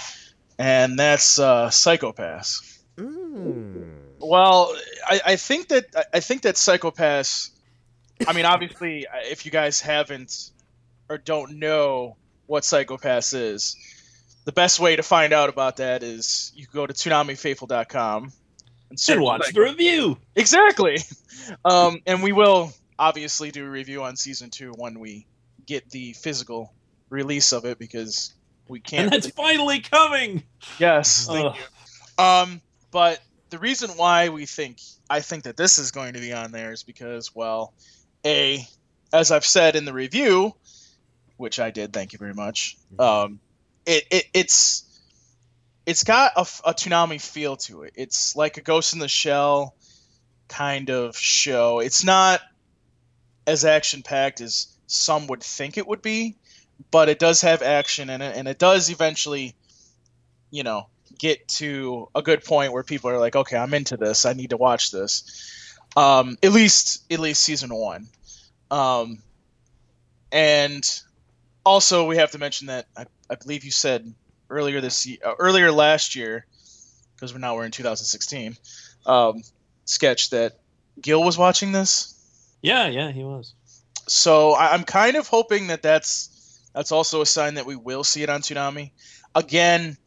[0.60, 2.80] and that's uh, Psycho-Pass.
[2.98, 3.90] Mm.
[4.20, 7.52] Well, I, I think that I- I think that Psycho-Pass.
[8.28, 10.52] I mean, obviously, if you guys haven't
[11.10, 13.76] or don't know what Psycho-Pass is,
[14.46, 18.32] the best way to find out about that is you go to toonamifaithful.com
[18.90, 20.18] and search And watch like- the review.
[20.36, 20.98] Exactly.
[21.66, 25.26] Um, and we will obviously do a review on season two when we
[25.66, 26.72] get the physical
[27.10, 28.32] release of it because
[28.68, 29.06] we can't.
[29.06, 30.44] And that's finally coming.
[30.80, 31.28] yes.
[31.28, 31.56] thank Ugh.
[31.56, 32.24] you.
[32.24, 36.34] Um, but the reason why we think I think that this is going to be
[36.34, 37.74] on there is because, well,
[38.26, 38.66] a
[39.12, 40.56] as I've said in the review,
[41.38, 42.78] which I did, thank you very much.
[42.98, 43.40] Um,
[43.86, 44.86] it, it it's
[45.86, 47.94] it's got a, a Toonami feel to it.
[47.96, 49.76] It's like a Ghost in the Shell
[50.48, 51.80] kind of show.
[51.80, 52.42] It's not
[53.46, 56.36] as action packed as some would think it would be,
[56.92, 59.56] but it does have action in it, and it does eventually,
[60.52, 64.26] you know, get to a good point where people are like, okay, I'm into this.
[64.26, 65.78] I need to watch this.
[65.96, 68.08] Um, at least, at least season one.
[68.72, 69.20] Um,
[70.32, 70.84] and
[71.66, 74.14] also, we have to mention that I, I believe you said
[74.50, 76.46] earlier this ye- uh, earlier last year,
[77.16, 78.58] because we're now we're in 2016.
[79.06, 79.44] Um,
[79.86, 80.54] sketch that
[81.02, 82.16] Gil was watching this
[82.62, 83.54] Yeah, yeah, he was.
[84.08, 86.30] so I, I'm kind of hoping that that's
[86.74, 88.92] that's also a sign that we will see it on Toonami.
[89.36, 89.98] Again,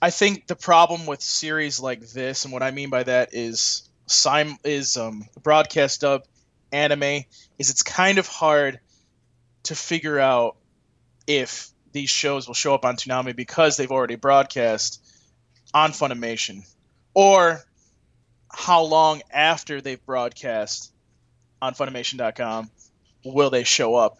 [0.00, 3.88] I think the problem with series like this, and what I mean by that is
[4.06, 6.22] sim is um, broadcast dub
[6.72, 7.24] anime,
[7.58, 8.80] is it's kind of hard
[9.64, 10.56] to figure out
[11.26, 15.02] if these shows will show up on Toonami because they've already broadcast
[15.74, 16.62] on Funimation,
[17.14, 17.60] or
[18.50, 20.92] how long after they've broadcast
[21.60, 22.70] on Funimation.com
[23.24, 24.18] will they show up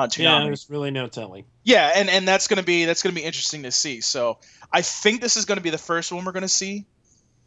[0.00, 1.44] on Yeah, there's really no telling.
[1.64, 4.00] Yeah, and and that's gonna be that's gonna be interesting to see.
[4.00, 4.38] So
[4.72, 6.86] I think this is gonna be the first one we're gonna see.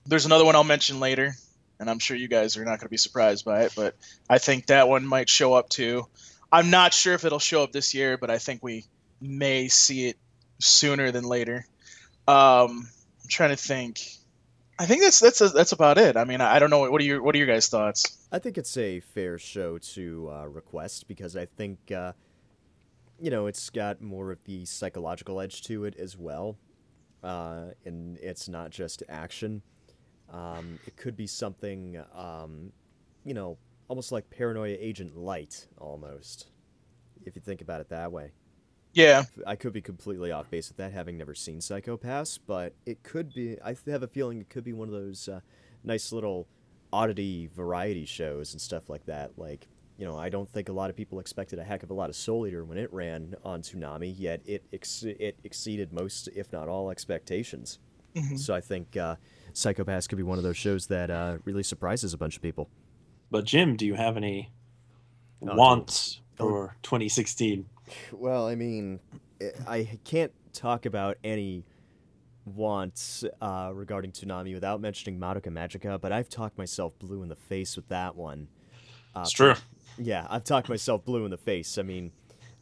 [0.05, 1.33] There's another one I'll mention later,
[1.79, 3.95] and I'm sure you guys are not gonna be surprised by it, but
[4.29, 6.07] I think that one might show up too.
[6.51, 8.85] I'm not sure if it'll show up this year, but I think we
[9.19, 10.17] may see it
[10.59, 11.65] sooner than later.
[12.27, 12.87] Um,
[13.23, 14.01] I'm trying to think.
[14.79, 16.17] I think that's that's that's about it.
[16.17, 16.89] I mean, I, I don't know.
[16.89, 18.17] What are your what are your guys' thoughts?
[18.31, 22.13] I think it's a fair show to uh, request because I think, uh,
[23.19, 26.57] you know, it's got more of the psychological edge to it as well.
[27.23, 29.61] Uh, and it's not just action.
[30.29, 32.71] Um, it could be something, um,
[33.23, 36.47] you know, almost like Paranoia Agent Light, almost,
[37.25, 38.31] if you think about it that way.
[38.93, 43.03] Yeah, I could be completely off base with that, having never seen Psycho-Pass, but it
[43.03, 43.57] could be.
[43.63, 45.39] I have a feeling it could be one of those uh,
[45.83, 46.47] nice little
[46.91, 49.31] oddity variety shows and stuff like that.
[49.35, 49.67] Like,
[50.03, 52.09] you know, I don't think a lot of people expected a heck of a lot
[52.09, 56.51] of Soul Eater when it ran on Toonami, yet it ex- it exceeded most, if
[56.51, 57.79] not all, expectations.
[58.13, 58.37] Mhm.
[58.37, 59.15] So I think uh,
[59.53, 62.67] Psycho-Pass could be one of those shows that uh, really surprises a bunch of people.
[63.31, 64.51] But Jim, do you have any
[65.41, 66.49] Oh, wants oh.
[66.49, 67.65] for 2016?
[68.11, 68.99] Well, I mean,
[69.41, 71.63] I- I can't talk about any
[72.45, 77.37] wants uh, regarding Toonami without mentioning Madoka Magica, but I've talked myself blue in the
[77.37, 78.49] face with that one.
[79.15, 79.53] Uh, It's true.
[79.97, 81.77] Yeah, I've talked myself blue in the face.
[81.77, 82.11] I mean,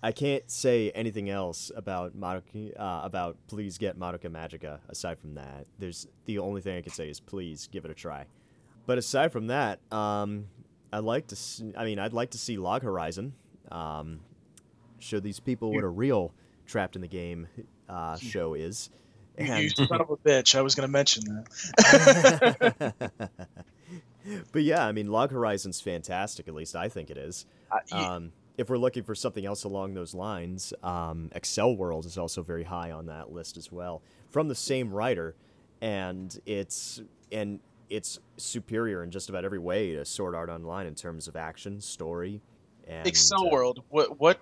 [0.04, 4.80] I can't say anything else about Madoka, uh, about please get Madoka Magica.
[4.90, 7.94] Aside from that, there's the only thing I can say is please give it a
[7.94, 8.26] try.
[8.88, 10.48] But aside from that, um,
[10.92, 11.36] I'd like to.
[11.36, 13.34] See, I mean, I'd like to see Log Horizon.
[13.72, 14.22] Um,
[15.00, 16.34] show these people what a real
[16.66, 17.48] trapped in the game
[17.88, 18.90] uh, show is.
[19.38, 20.56] you, you And son of a bitch.
[20.56, 21.46] I was gonna mention
[21.78, 22.94] that.
[24.52, 26.48] but yeah, I mean, Log Horizon's fantastic.
[26.48, 27.46] At least I think it is.
[27.72, 32.06] Uh, you- Um, if we're looking for something else along those lines, um, Accel World
[32.06, 35.36] is also very high on that list as well, from the same writer,
[35.82, 40.96] and it's and it's superior in just about every way to Sword Art Online in
[40.96, 42.42] terms of action, story,
[42.88, 43.84] and Accel uh, World.
[43.90, 44.40] What what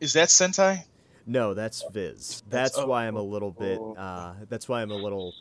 [0.00, 0.84] is that Sentai?
[1.24, 2.42] No, that's Viz.
[2.50, 3.78] That's- oh, why I'm a little bit.
[3.96, 5.32] Uh, that's why I'm a little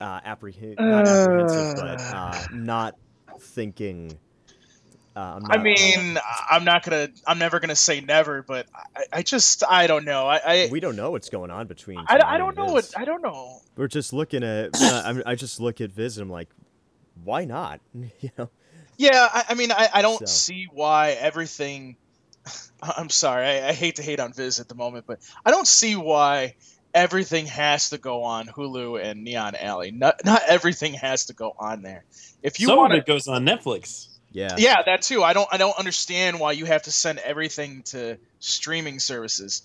[0.00, 2.96] uh, appreh- not apprehensive, but uh, not
[3.40, 4.18] thinking.
[5.16, 7.08] Uh, I'm I mean, I- I'm not gonna.
[7.26, 10.26] I'm never gonna say never, but I, I just I don't know.
[10.28, 11.98] I I, we don't know what's going on between.
[11.98, 13.58] I, I don't know what I don't know.
[13.76, 14.70] We're just looking at.
[14.80, 16.48] Uh, I just look at Viz and I'm like,
[17.24, 17.80] why not?
[17.94, 18.48] you know.
[18.96, 20.26] Yeah, I, I mean, I, I don't So.
[20.26, 21.96] see why everything.
[22.82, 25.66] I'm sorry, I, I hate to hate on Viz at the moment, but I don't
[25.66, 26.54] see why
[26.98, 29.92] everything has to go on Hulu and Neon Alley.
[29.92, 32.04] Not not everything has to go on there.
[32.42, 34.08] If you Some want of it goes on Netflix.
[34.30, 34.56] Yeah.
[34.58, 35.22] yeah, that too.
[35.22, 39.62] I don't I don't understand why you have to send everything to streaming services.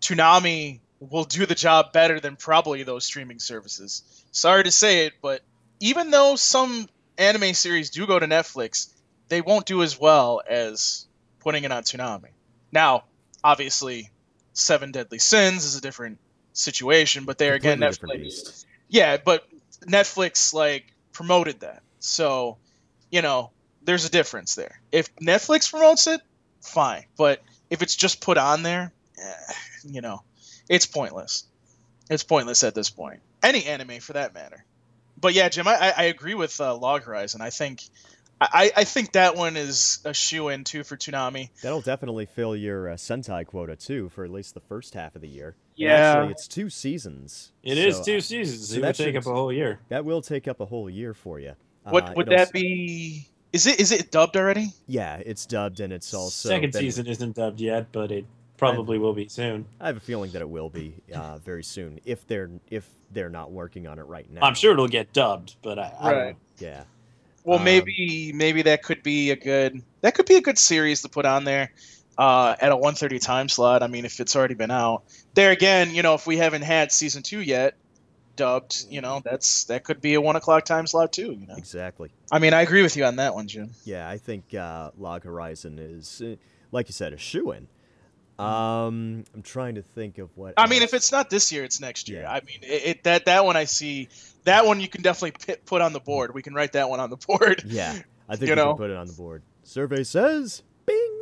[0.00, 4.24] Toonami will do the job better than probably those streaming services.
[4.30, 5.42] Sorry to say it, but
[5.80, 8.92] even though some anime series do go to Netflix,
[9.28, 11.06] they won't do as well as
[11.40, 12.30] putting it on Toonami.
[12.72, 13.04] Now,
[13.44, 14.10] obviously,
[14.52, 16.18] Seven Deadly Sins is a different
[16.58, 17.24] situation.
[17.24, 18.64] But there again, Netflix.
[18.88, 19.46] Yeah, but
[19.86, 22.58] Netflix like promoted that, so
[23.10, 23.50] you know
[23.82, 24.80] there's a difference there.
[24.92, 26.20] If Netflix promotes it,
[26.62, 27.04] fine.
[27.16, 28.92] But if it's just put on there,
[29.22, 29.52] eh,
[29.84, 30.22] you know,
[30.68, 31.44] it's pointless.
[32.10, 33.20] It's pointless at this point.
[33.42, 34.64] Any anime for that matter.
[35.20, 37.40] But yeah, Jim, I, I- I agree with uh, Log Horizon.
[37.40, 37.82] I think.
[38.40, 41.50] I, I think that one is a shoe in too for Toonami.
[41.60, 45.22] That'll definitely fill your uh, Sentai quota too for at least the first half of
[45.22, 45.56] the year.
[45.78, 46.12] And Yeah.
[46.12, 47.52] actually, it's two seasons.
[47.62, 48.68] It is so, two uh, seasons.
[48.68, 49.78] so it would that take up a whole year.
[49.88, 51.54] That will take up a whole year for you.
[51.90, 53.28] Would Uh, would that s- be?
[53.52, 54.72] Is it is it dubbed already?
[54.86, 58.26] Yeah, it's dubbed and it's also Second been- season isn't dubbed yet, but it
[58.56, 59.64] probably will be soon.
[59.80, 63.30] I have a feeling that it will be uh, very soon if they're if they're
[63.30, 64.40] not working on it right now.
[64.42, 66.36] I'm sure it'll get dubbed, but I, I don't Right.
[66.58, 66.82] Yeah.
[67.44, 71.00] Well, Um, maybe maybe that could be a good that could be a good series
[71.02, 71.72] to put on there
[72.18, 73.82] uh, at a 1:30 time slot.
[73.82, 75.04] I mean, if it's already been out.
[75.34, 77.74] There again, you know, if we haven't had season two yet,
[78.36, 81.32] dubbed, you know, that's that could be a one o'clock time slot too.
[81.32, 82.10] You know, Exactly.
[82.30, 83.70] I mean, I agree with you on that one, Jim.
[83.84, 86.34] Yeah, I think uh, Log Horizon is, uh,
[86.72, 87.68] like you said, a shoe in.
[88.38, 90.54] Um, I'm trying to think of what.
[90.56, 92.22] I mean, if it's not this year, it's next year.
[92.22, 92.30] Yeah.
[92.30, 94.08] I mean, it, it that that one I see.
[94.44, 96.32] That one you can definitely pit, put on the board.
[96.34, 97.62] We can write that one on the board.
[97.66, 97.98] yeah,
[98.28, 98.68] I think you we know.
[98.74, 99.42] can put it on the board.
[99.64, 101.17] Survey says, Bing.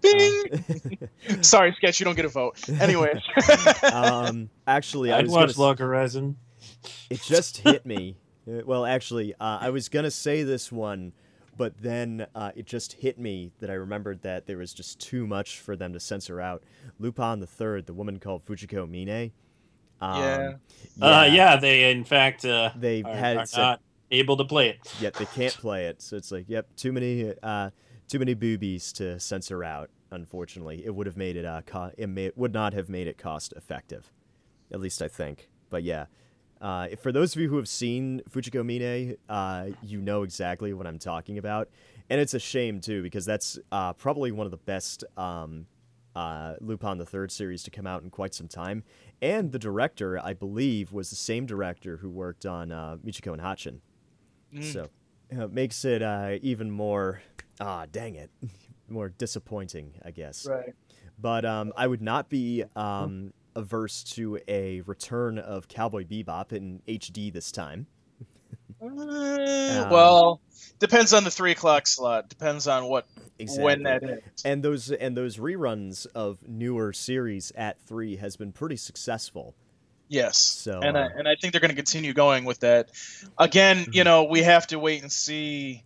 [0.00, 0.98] Bing.
[1.28, 2.00] Uh, Sorry, sketch.
[2.00, 2.56] You don't get a vote.
[2.80, 3.20] Anyways.
[3.92, 6.36] um, actually, I I'd was watch Log Horizon.
[7.10, 8.16] it just hit me.
[8.48, 11.12] Uh, Well, actually, uh, I was gonna say this one,
[11.56, 15.26] but then uh, it just hit me that I remembered that there was just too
[15.26, 16.62] much for them to censor out.
[16.98, 19.32] Lupin the Third, the woman called Fujiko Mine.
[20.00, 20.52] Um, Yeah.
[21.00, 23.80] Uh, yeah, they in fact uh, They are, had are said- not
[24.10, 24.78] able to play it.
[25.00, 26.02] yet they can't play it.
[26.02, 27.70] So it's like, yep, too many, uh,
[28.10, 29.90] too many boobies to censor out.
[30.10, 33.16] Unfortunately, it would have made it, uh, co- it may- would not have made it
[33.16, 34.12] cost effective.
[34.72, 35.48] At least I think.
[35.70, 36.06] But yeah,
[36.60, 40.86] uh, for those of you who have seen Fujiko Mine, uh, you know exactly what
[40.86, 41.68] I'm talking about,
[42.08, 45.66] and it's a shame too because that's uh, probably one of the best um,
[46.16, 48.82] uh, Lupin the Third series to come out in quite some time.
[49.22, 53.40] And the director, I believe, was the same director who worked on uh, Michiko and
[53.40, 53.80] Hatchin.
[54.52, 54.72] Mm.
[54.72, 54.88] So
[55.30, 57.22] it makes it uh, even more,
[57.60, 58.30] ah, dang it,
[58.88, 60.46] more disappointing, I guess.
[60.46, 60.74] Right.
[61.18, 66.80] But um, I would not be um, averse to a return of Cowboy Bebop in
[66.88, 67.86] HD this time.
[68.82, 70.40] Uh, Um, well,
[70.78, 72.28] depends on the three o'clock slot.
[72.30, 73.06] Depends on what
[73.38, 73.64] Exactly.
[73.64, 74.42] when that is.
[74.44, 79.54] and those and those reruns of newer series at three has been pretty successful.
[80.08, 80.38] Yes.
[80.38, 82.90] So, and I, uh, and I think they're going to continue going with that.
[83.38, 84.04] Again, you Mhm.
[84.06, 85.84] know, we have to wait and see.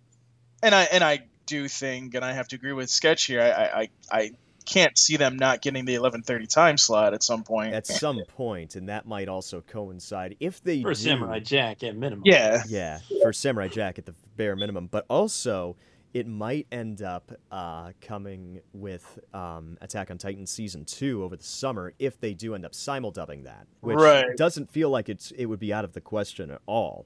[0.63, 3.41] And I and I do thing, and I have to agree with Sketch here.
[3.41, 4.31] I I, I, I
[4.67, 7.75] can't see them not getting the eleven thirty time slot at some point.
[7.75, 10.95] At some point, and that might also coincide if they For do.
[10.95, 12.23] Samurai Jack at minimum.
[12.25, 12.63] yeah.
[12.69, 15.77] Yeah, for Samurai Jack at the bare minimum, but also
[16.15, 21.43] it might end up uh, coming with um, Attack on Titan season two over the
[21.43, 24.37] summer if they do end up simuldubbing that, which Right.
[24.37, 27.05] doesn't feel like it's it would be out of the question at all.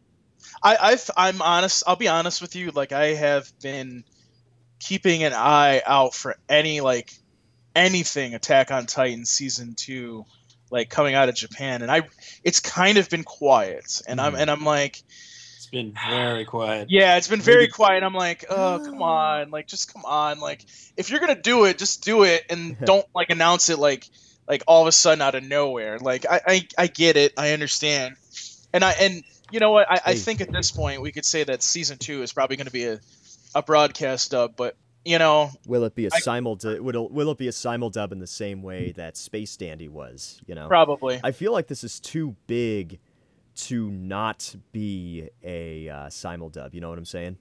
[0.62, 1.82] I I've, I'm honest.
[1.86, 2.70] I'll be honest with you.
[2.70, 4.04] Like I have been
[4.80, 7.12] keeping an eye out for any like
[7.74, 10.24] anything Attack on Titan season two,
[10.70, 12.02] like coming out of Japan, and I
[12.44, 14.40] it's kind of been quiet, and I'm Mhm.
[14.40, 15.02] and I'm like,
[15.56, 16.88] It's been very quiet.
[16.90, 18.02] yeah, it's been very Maybe- quiet.
[18.02, 20.64] I'm like, oh come on, like just come on, like
[20.96, 24.06] if you're gonna do it, just do it, and don't like announce it like
[24.48, 25.98] like all of a sudden out of nowhere.
[25.98, 28.16] Like I I, I get it, I understand,
[28.72, 29.90] and I and you know what?
[29.90, 32.66] I, I think at this point we could say that season two is probably going
[32.66, 33.00] to be a
[33.54, 36.58] a broadcast dub, but you know Will it be a I- simul?
[36.62, 40.40] Will will it be a simuldub in the same way that Space Dandy was?
[40.46, 42.98] You know, probably I feel like this is too big
[43.56, 46.74] to not be a uh, simuldub.
[46.74, 47.38] You know what I'm saying?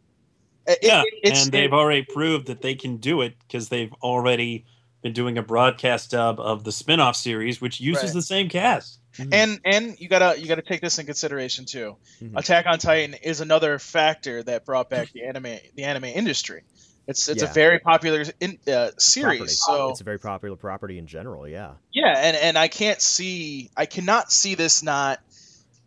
[0.66, 3.93] It- Yeah, it- it's and they've already proved that they can do it because they've
[4.01, 4.66] already
[5.01, 8.13] been doing a broadcast dub of the spin-off series, which uses Right.
[8.13, 8.99] the same cast.
[9.31, 11.95] and and you gotta you gotta take this in consideration too.
[12.21, 12.37] Mhm.
[12.37, 16.61] Attack on Titan is another factor that brought back the anime the anime industry.
[17.07, 17.49] It's it's Yeah.
[17.49, 19.39] a very popular in, uh, series.
[19.39, 19.53] property.
[19.55, 21.47] So it's a very popular property in general.
[21.47, 21.71] Yeah.
[21.91, 25.19] yeah, and and I can't see I cannot see this not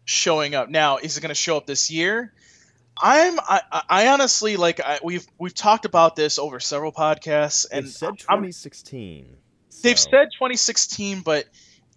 [0.05, 0.69] showing up.
[0.69, 2.33] Now, is it going to show up this year?
[3.03, 7.67] I'm I, I- I honestly like I, we've we've talked about this over several podcasts
[7.71, 9.37] and They've said I'm- 2016.
[9.83, 11.47] they've said 2016, but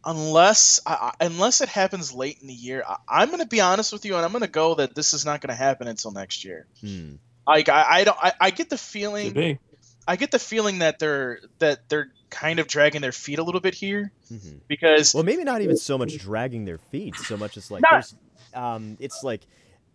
[0.06, 3.62] unless I, I- unless it happens late in the year, I, I'm going to be
[3.62, 5.88] honest with you, and I'm going to go that this is not going to happen
[5.88, 6.68] until next year.
[6.82, 7.16] Hmm.
[7.48, 9.60] Like I, I don't I, I get the feeling.
[10.08, 13.62] I get the feeling that they're that they're kind of dragging their feet a little
[13.62, 14.60] bit here Mhm.
[14.68, 18.12] because Well, maybe not even so much dragging their feet, so much as like Not-
[18.54, 19.42] um, it's like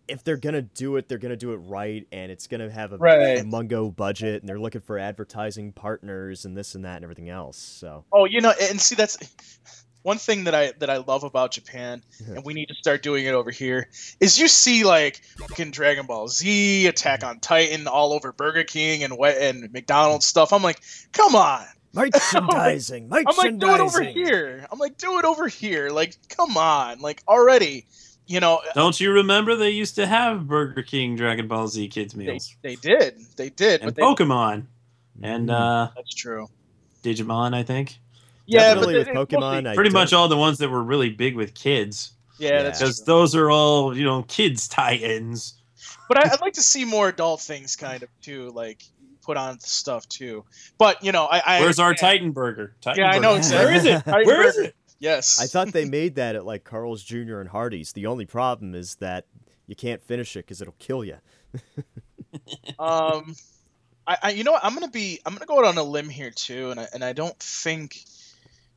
[0.09, 2.97] if they're gonna do it, they're gonna do it right, and it's gonna have a
[2.97, 3.45] Right.
[3.45, 7.57] mungo budget, and they're looking for advertising partners and this and that and everything else.
[7.57, 9.17] So oh you know and see that's
[10.03, 13.25] one thing that I that I love about Japan and we need to start doing
[13.25, 13.89] it over here
[14.19, 19.03] is you see like fucking Dragon Ball Z, Attack on Titan all over Burger King
[19.03, 20.53] and what and McDonald's stuff.
[20.53, 20.81] I'm like,
[21.11, 21.65] come on.
[21.93, 24.65] merchandising, I'm like, do it over here.
[24.71, 25.89] I'm like, do it over here.
[25.89, 26.99] Like, come on.
[26.99, 27.87] Like already,
[28.29, 32.13] you know, Don't you remember they used to have Burger King Dragon Ball Z kids
[32.13, 33.15] they, meals they did.
[33.35, 34.67] They did, and but they, Pokemon
[35.21, 35.53] and Mm.
[35.89, 36.47] uh, that's true.
[37.03, 37.97] Digimon, I think.
[38.45, 41.09] Yeah, Definitely but with Pokemon, I Pretty don't- much all the ones that were really
[41.09, 43.05] big with kids, yeah, because true.
[43.05, 45.55] those are all you know kids tie-ins.
[46.07, 48.83] But I, I'd like to see more adult things, kind of too, like
[49.21, 50.43] put on stuff too.
[50.79, 52.73] But you know, I, I Where's our understand- Titan Burger?
[52.81, 53.65] Titan Yeah, I know exactly.
[53.65, 54.05] Where is it?
[54.05, 54.75] Where is it?
[54.99, 57.39] Yes, I thought they made that at like Carl's Jr.
[57.39, 57.93] and Hardee's.
[57.93, 59.25] The only problem is that
[59.67, 61.17] you can't finish it because it'll kill you.
[62.77, 63.35] Um,
[64.05, 64.63] I, I you know what?
[64.63, 67.03] I'm gonna be I'm gonna go out on a limb here too, and I, and
[67.03, 67.99] I don't think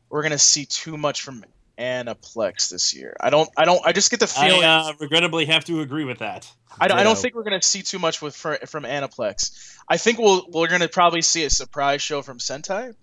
[0.09, 1.45] we're gonna see too much from
[1.79, 3.16] Aniplex this year.
[3.20, 6.05] I don't I don't I just get the feeling I uh, regrettably have to agree
[6.05, 6.51] with that.
[6.81, 9.77] I don't, I don't think we're gonna see too much with fr- from Aniplex.
[9.89, 12.95] I think we'll we're gonna probably see a surprise show from Sentai,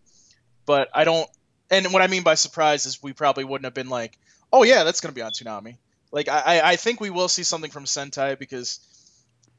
[0.66, 1.30] but I don't.
[1.72, 4.18] And what I mean by surprise is we probably wouldn't have been like,
[4.52, 5.78] oh yeah, that's gonna be on Toonami.
[6.12, 8.80] Like I I- think we will see something from Sentai because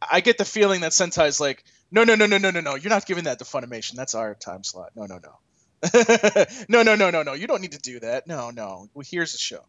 [0.01, 2.91] I get the feeling that Sentai's like, no no no no no no no, you're
[2.91, 3.95] not giving that to Funimation.
[3.95, 4.91] That's our time slot.
[4.97, 5.39] No no no.
[6.69, 9.33] no no no no no you don't need to do that no no well, here's
[9.33, 9.65] the show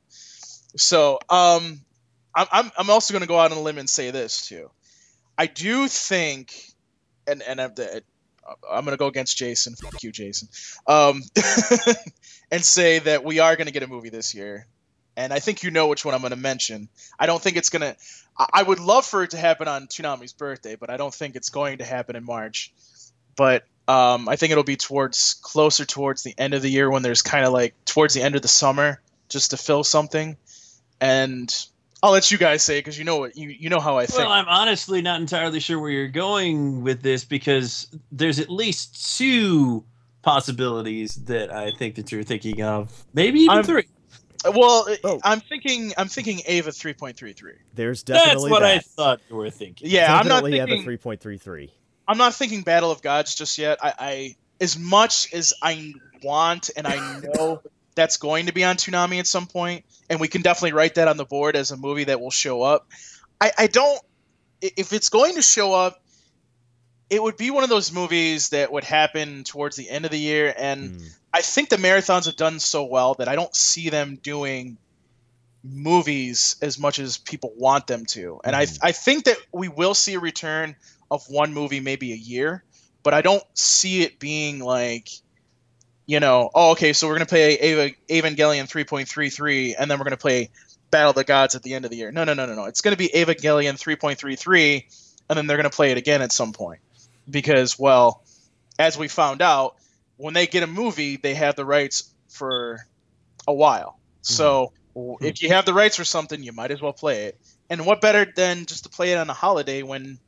[0.78, 1.82] so um
[2.34, 4.72] I'm, I'm, I'm also going to go out on a limb and say this too.
[5.38, 6.54] I do think,
[7.28, 8.04] and and the,
[8.70, 9.76] I'm going to go against Jason.
[9.76, 10.48] Fuck you, Jason.
[10.88, 11.22] Um,
[12.52, 14.68] and say that we are going to get a movie this year,
[15.16, 16.90] and I think you know which one I'm going to mention.
[17.20, 17.96] I don't think it's going to.
[18.54, 21.50] I would love for it to happen on Toonami's birthday, but I don't think it's
[21.50, 22.72] going to happen in March.
[23.36, 27.02] But um, I think it'll be towards closer towards the end of the year when
[27.02, 30.38] there's kind of like towards the end of the summer, just to fill something.
[31.00, 31.54] And
[32.04, 34.20] I'll let you guys say because you know what you you know how I think.
[34.20, 39.18] Well, I'm honestly not entirely sure where you're going with this because there's at least
[39.18, 39.86] two
[40.24, 43.06] possibilities that I think that you're thinking of.
[43.14, 43.86] Maybe even I'm- three.
[44.46, 45.20] well, uh, Oh.
[45.24, 47.54] I'm thinking I'm thinking Eva 3.33.
[47.76, 49.88] There's definitely That's definitely what I thought you were thinking.
[49.90, 51.70] Yeah, I'm not definitely have a thinking 3.33.
[52.08, 53.78] I'm not thinking Battle of Gods just yet.
[53.82, 55.94] I, I as much as I
[56.24, 57.62] want and I know
[57.96, 61.08] that's going to be on Toonami at some point, and we can definitely write that
[61.08, 62.88] on the board as a movie that will show up.
[63.40, 64.00] I, I don't
[64.62, 66.00] if it's going to show up,
[67.10, 70.20] it would be one of those movies that would happen towards the end of the
[70.20, 71.10] year, and Mm.
[71.34, 74.78] I think the marathons have done so well that I don't see them doing
[75.64, 78.40] movies as much as people want them to.
[78.44, 78.80] And Mhm.
[78.82, 80.76] I I think that we will see a return
[81.10, 82.64] of one movie maybe a year,
[83.04, 85.10] but I don't see it being like
[86.12, 90.04] you know, oh okay, so we're going to play Eva, Evangelion 3.33 and then we're
[90.04, 90.50] going to play
[90.90, 92.12] Battle of the Gods at the end of the year.
[92.12, 92.66] No, no, no, no, no.
[92.66, 94.84] It's going to be Evangelion 3.33
[95.30, 96.82] and then they're going to play it again at some point.
[97.30, 98.26] Because well,
[98.78, 99.78] as we found out,
[100.18, 102.86] when they get a movie, they have the rights for
[103.48, 103.98] a while.
[104.22, 104.74] So
[105.22, 107.40] if you have the rights for something, you might as well play it.
[107.70, 110.20] And what better than just to play it on a holiday when,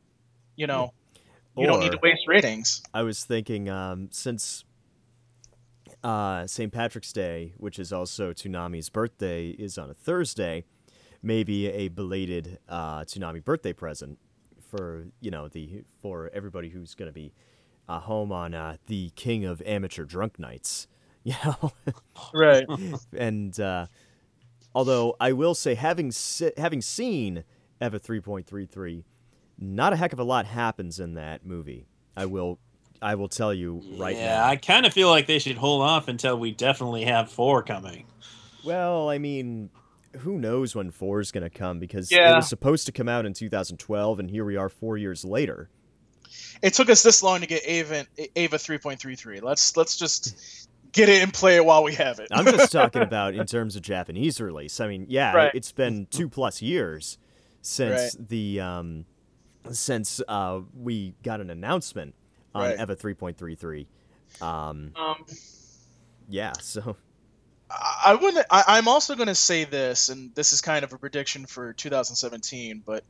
[0.56, 0.94] you know,
[1.58, 2.82] you don't need to waste ratings.
[2.94, 4.64] I was thinking um, since
[6.04, 6.72] uh, St.
[6.72, 10.66] Patrick's Day, which is also Toonami's birthday, is on a Thursday,
[11.22, 14.20] maybe a belated uh, Toonami birthday present
[14.70, 17.34] for you know the for everybody who's going to be
[17.88, 20.88] uh, home on uh, the King of Amateur Drunk Nights.
[21.26, 21.72] You know,
[22.34, 22.66] Right.
[23.18, 23.86] and uh,
[24.76, 27.46] although I will say, having se- having seen
[27.82, 29.06] Eva three point three three,
[29.58, 31.88] not a heck of a lot happens in that movie.
[32.18, 32.60] I will,
[33.04, 34.46] I will tell you right yeah, now.
[34.46, 37.62] Yeah, I kind of feel like they should hold off until we definitely have four
[37.62, 38.06] coming.
[38.64, 39.70] Well, I mean,
[40.20, 43.26] who knows when four is going to come because it was supposed to come out
[43.26, 45.70] in 2012, and here we are four years later.
[46.62, 49.42] It took us this long to get Eva Eva 3.33.
[49.42, 52.30] Let's let's just get it and play it while we have it.
[52.32, 54.80] I'm just talking about in terms of Japanese release.
[54.80, 55.52] I mean, yeah, Right.
[55.54, 57.18] it's been two plus years
[57.62, 59.06] since the um,
[59.72, 62.16] since uh, we got an announcement
[62.54, 62.80] on Right.
[62.80, 63.86] EVA 3.33.
[64.42, 65.26] Um, um,
[66.30, 66.96] yeah, so
[67.70, 68.46] I I wouldn't.
[68.50, 71.74] I, I'm also going to say this, and this is kind of a prediction for
[71.74, 72.82] 2017.
[72.86, 73.04] But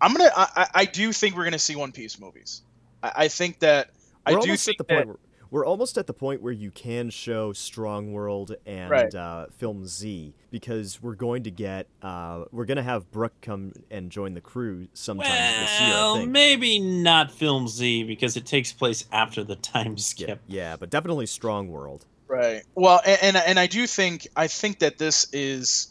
[0.00, 0.30] I'm gonna.
[0.36, 2.62] I, I- I do think we're going to see One Piece movies.
[3.02, 3.90] I, I think that
[4.26, 5.16] I we're do almost think at the that point where,
[5.50, 9.14] we're almost at the point where you can show Strong World and Right.
[9.14, 13.72] uh, Film Z because we're going to get uh, we're going to have Brook come
[13.90, 15.90] and join the crew sometime this year.
[15.90, 20.40] Well, maybe not Film Z because it takes place after the time skip.
[20.46, 22.06] yeah, but definitely Strong World.
[22.28, 22.62] Right.
[22.76, 25.88] Well, and, and and I do think I think that this is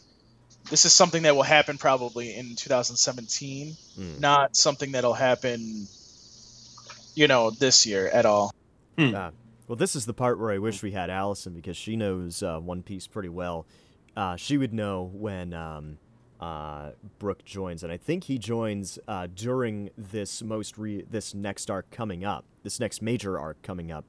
[0.70, 4.20] this is something that will happen probably in 2017, Mm.
[4.20, 5.86] not something that'll happen,
[7.14, 8.54] you know, this year at all.
[8.98, 9.30] Uh,
[9.70, 12.58] well, this is the part where I wish we had Allison because she knows uh,
[12.58, 13.68] One Piece pretty well.
[14.16, 15.98] Uh, she would know when um,
[16.40, 16.90] uh,
[17.20, 21.88] Brook joins, and I think he joins uh, during this most re- this next arc
[21.92, 24.04] coming up, this next major arc coming up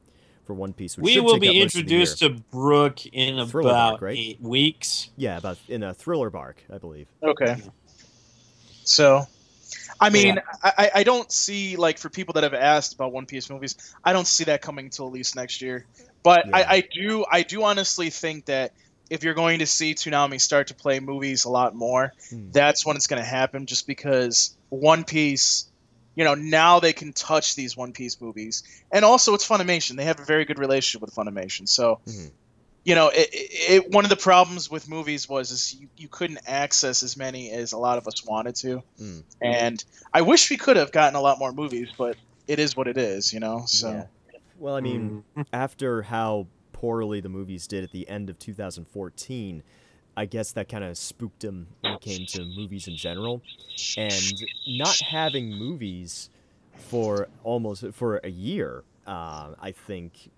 [0.47, 0.97] for One Piece.
[0.97, 4.17] Which We will be most of the introduced to Brook in Thriller about Bark, right?
[4.17, 5.11] eight weeks.
[5.15, 7.07] yeah, about in a Thriller Bark, I believe.
[7.21, 7.57] Okay.
[8.83, 9.27] So,
[10.01, 13.25] I mean, I, I- I don't see like for people that have asked about One
[13.25, 15.85] Piece movies, I don't see that coming till at least next year.
[16.23, 16.57] But Yeah.
[16.57, 18.73] I, I do, I do honestly think that
[19.09, 22.49] if you're going to see Toonami start to play movies a lot more, Hmm.
[22.51, 23.65] that's when it's going to happen.
[23.65, 25.69] Just because One Piece,
[26.15, 29.97] you know, now they can touch these One Piece movies, and also it's Funimation.
[29.97, 31.99] They have a very good relationship with Funimation, so.
[32.07, 32.31] Mhm.
[32.83, 36.07] You know, it, it, it, one of the problems with movies was is you, you
[36.07, 39.23] couldn't access as many as a lot of us wanted to, Mm.
[39.39, 42.17] and I wish we could have gotten a lot more movies, but
[42.47, 43.63] it is what it is, you know.
[43.67, 44.03] So Yeah.
[44.57, 45.45] Well, I mean, Mm.
[45.53, 49.61] after how poorly the movies did at the end of 2014,
[50.17, 53.41] I guess that kind of spooked him when it came to movies in general.
[53.97, 56.29] And not having movies
[56.77, 60.31] for almost for a year, uh, I think,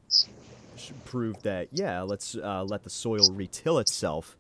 [0.75, 4.37] should prove that yeah, let's uh, let the soil retill itself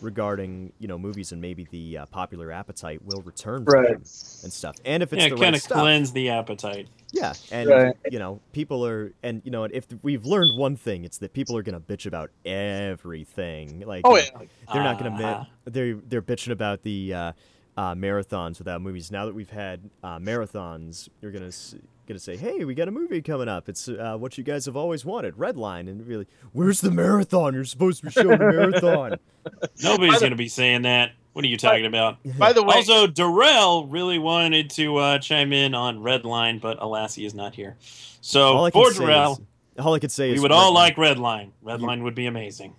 [0.00, 3.88] regarding you know movies and maybe the uh, popular appetite will return to Right.
[3.92, 4.02] them
[4.42, 4.76] and stuff.
[4.84, 6.88] And if it's Yeah, the kind right of stuff, cleanse the appetite.
[7.12, 7.94] yeah, and Right.
[8.10, 11.56] you know, people are, and you know, if we've learned one thing, it's that people
[11.56, 13.80] are gonna bitch about everything.
[13.86, 14.46] Like, Oh, uh, yeah.
[14.72, 15.46] they're not gonna Ah.
[15.64, 17.32] they're they're bitching about the uh,
[17.76, 19.10] uh, marathons without movies.
[19.10, 21.74] Now that we've had uh, marathons, you're gonna s-
[22.06, 23.68] gonna say, hey, we got a movie coming up.
[23.68, 27.54] It's uh, what you guys have always wanted, Redline, and really, where's the marathon?
[27.54, 29.16] You're supposed to be showing the marathon.
[29.82, 31.12] Nobody's the- going to be saying that.
[31.32, 32.18] What are you talking about?
[32.36, 37.14] By the way, Also, Darrell really wanted to uh, chime in on Redline, but alas,
[37.14, 37.76] he is not here.
[38.20, 40.72] So all I for Darrell, is, all I could say we is we would all
[40.72, 41.50] Redline- like Redline.
[41.64, 42.74] Redline would be amazing.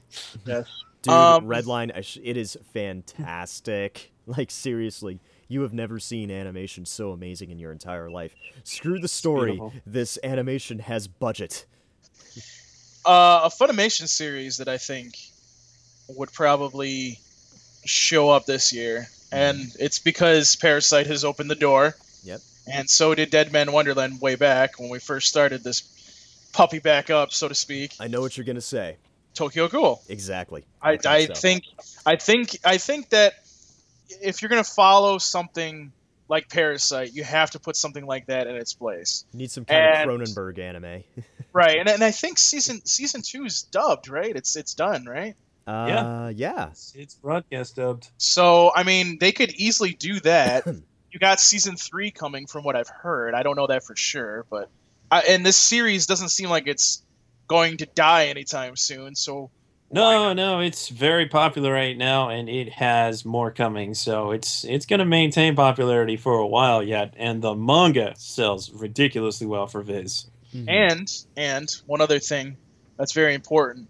[0.46, 0.68] yes.
[1.02, 1.90] Dude, Um, Redline,
[2.24, 4.12] it is fantastic.
[4.28, 8.36] like seriously, you have never seen animation so amazing in your entire life.
[8.64, 9.62] Screw the story.
[9.86, 11.66] This animation has budget.
[13.06, 15.18] Uh, a Funimation series that I think
[16.10, 17.20] would probably
[17.86, 21.96] show up this year, and it's because Parasyte has opened the door.
[22.24, 22.40] Yep.
[22.72, 27.34] And so did Deadman Wonderland way back when we first started this puppy back up,
[27.34, 27.94] so to speak.
[28.00, 28.98] I know what you're gonna say.
[29.34, 30.02] Tokyo Ghoul.
[30.08, 30.64] Exactly.
[30.82, 31.34] I, thought I so.
[31.34, 31.64] think
[32.06, 33.43] I think I think that
[34.22, 35.92] if you're gonna follow something
[36.30, 39.26] like Parasyte, you have to put something like that in its place.
[39.34, 41.04] You need some kind and- of Cronenberg anime.
[41.56, 44.36] Right, and, and I think season season two is dubbed, right?
[44.36, 45.36] It's it's done, right?
[45.68, 46.70] Uh, yeah.
[46.70, 48.10] It's, it's broadcast dubbed.
[48.18, 50.66] So I mean, they could easily do that.
[51.12, 53.36] you got season three coming, from what I've heard.
[53.36, 54.70] I don't know that for sure, but
[55.12, 57.04] I, and this series doesn't seem like it's
[57.48, 59.14] going to die anytime soon.
[59.16, 59.52] So
[59.94, 63.94] No, no, it's very popular right now, and it has more coming.
[63.94, 68.72] So it's it's going to maintain popularity for a while yet, and the manga sells
[68.72, 70.26] ridiculously well for Viz.
[70.54, 70.70] Mhm.
[70.70, 72.58] And and one other thing
[72.98, 73.88] that's very important.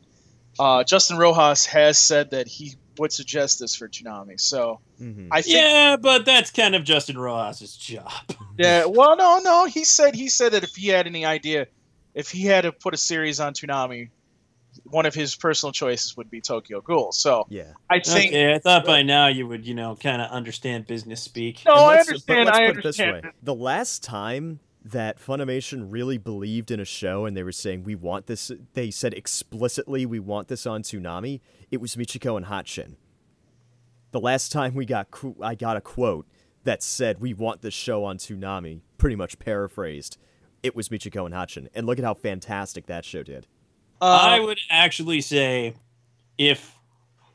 [0.59, 4.39] Uh, Justin Rojas has said that he would suggest this for Toonami.
[4.39, 5.29] So Mhm.
[5.31, 8.11] I think Yeah, but that's kind of Justin Rojas's job.
[8.59, 8.85] yeah.
[8.85, 9.65] Well, no, no.
[9.65, 11.67] He said he said that if he had any idea,
[12.13, 14.09] if he had to put a series on Toonami,
[14.85, 17.11] one of his personal choices would be Tokyo Ghoul.
[17.11, 17.73] So yeah.
[17.89, 21.21] I think Okay, I thought by now you would, you know, kind of understand business
[21.21, 21.63] speak.
[21.65, 22.45] no, I let's- but understand.
[22.45, 23.23] let's I put it this understand.
[23.25, 23.31] way.
[23.43, 27.95] The last time that Funimation really believed in a show and they were saying we
[27.95, 31.39] want this, they said explicitly we want this on Toonami.
[31.71, 32.97] It was Michiko and Hatchin.
[34.11, 35.07] The last time we got,
[35.41, 36.27] I got a quote
[36.65, 40.17] that said we want this show on Toonami, pretty much paraphrased.
[40.61, 43.47] It was Michiko and Hatchin, and look at how fantastic that show did.
[44.05, 45.75] I Uh, would actually say
[46.37, 46.77] if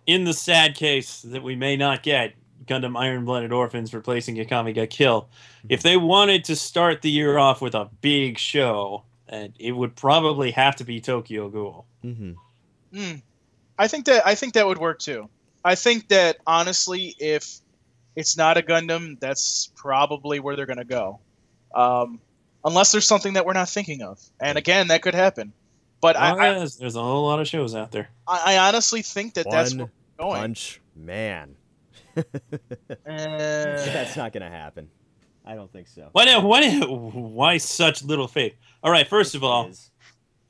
[0.06, 2.34] in the sad case that we may not get
[2.66, 5.28] Gundam Iron Blooded Orphans replacing Akame ga Kill,
[5.68, 9.96] if they wanted to start the year off with a big show, and it would
[9.96, 11.86] probably have to be Tokyo Ghoul.
[12.04, 12.32] Mm-hmm.
[12.98, 13.22] mm,
[13.78, 15.28] I think that I think that would work too.
[15.64, 17.60] I think that honestly, if
[18.16, 21.20] it's not a Gundam, that's probably where they're gonna go.
[21.74, 22.20] Um,
[22.64, 24.20] unless there's something that we're not thinking of.
[24.40, 25.52] And again, that could happen.
[26.00, 28.08] But Oh, I, I, yes, there's a whole lot of shows out there.
[28.26, 30.30] I I honestly think that that's where we're going.
[30.30, 31.56] One punch Man.
[32.16, 32.24] Eh,
[33.06, 34.88] That's not gonna happen.
[35.44, 36.08] I don't think so.
[36.12, 38.54] Why, why, why such little faith?
[38.82, 39.90] All right, first of all, Is-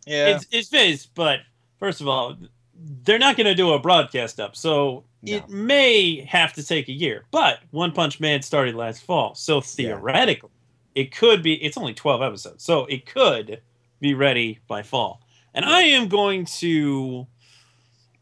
[0.07, 0.29] yeah.
[0.29, 1.41] it's it's Viz, but
[1.79, 2.37] first of all,
[2.75, 6.93] they're not going to do a broadcast up, so it may have to take a
[6.93, 7.27] year.
[7.31, 10.51] But One Punch Man started last fall, so theoretically,
[10.95, 11.55] it could be.
[11.63, 13.61] It's only twelve episodes, so it could
[14.01, 15.21] be ready by fall.
[15.55, 17.27] And I am going to,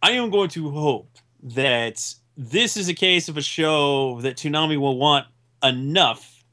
[0.02, 1.10] I am going to hope
[1.42, 5.26] that this is a case of a show that Toonami will want
[5.62, 6.44] enough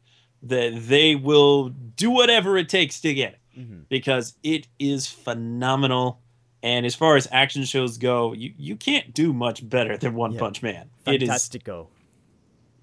[0.41, 3.83] that they will do whatever it takes to get it Mhm.
[3.89, 6.19] because it is phenomenal.
[6.61, 10.33] And as far as action shows go, you, you can't do much better than One
[10.33, 10.39] Yeah.
[10.39, 10.89] Punch Man.
[11.05, 11.87] It is Fantastico.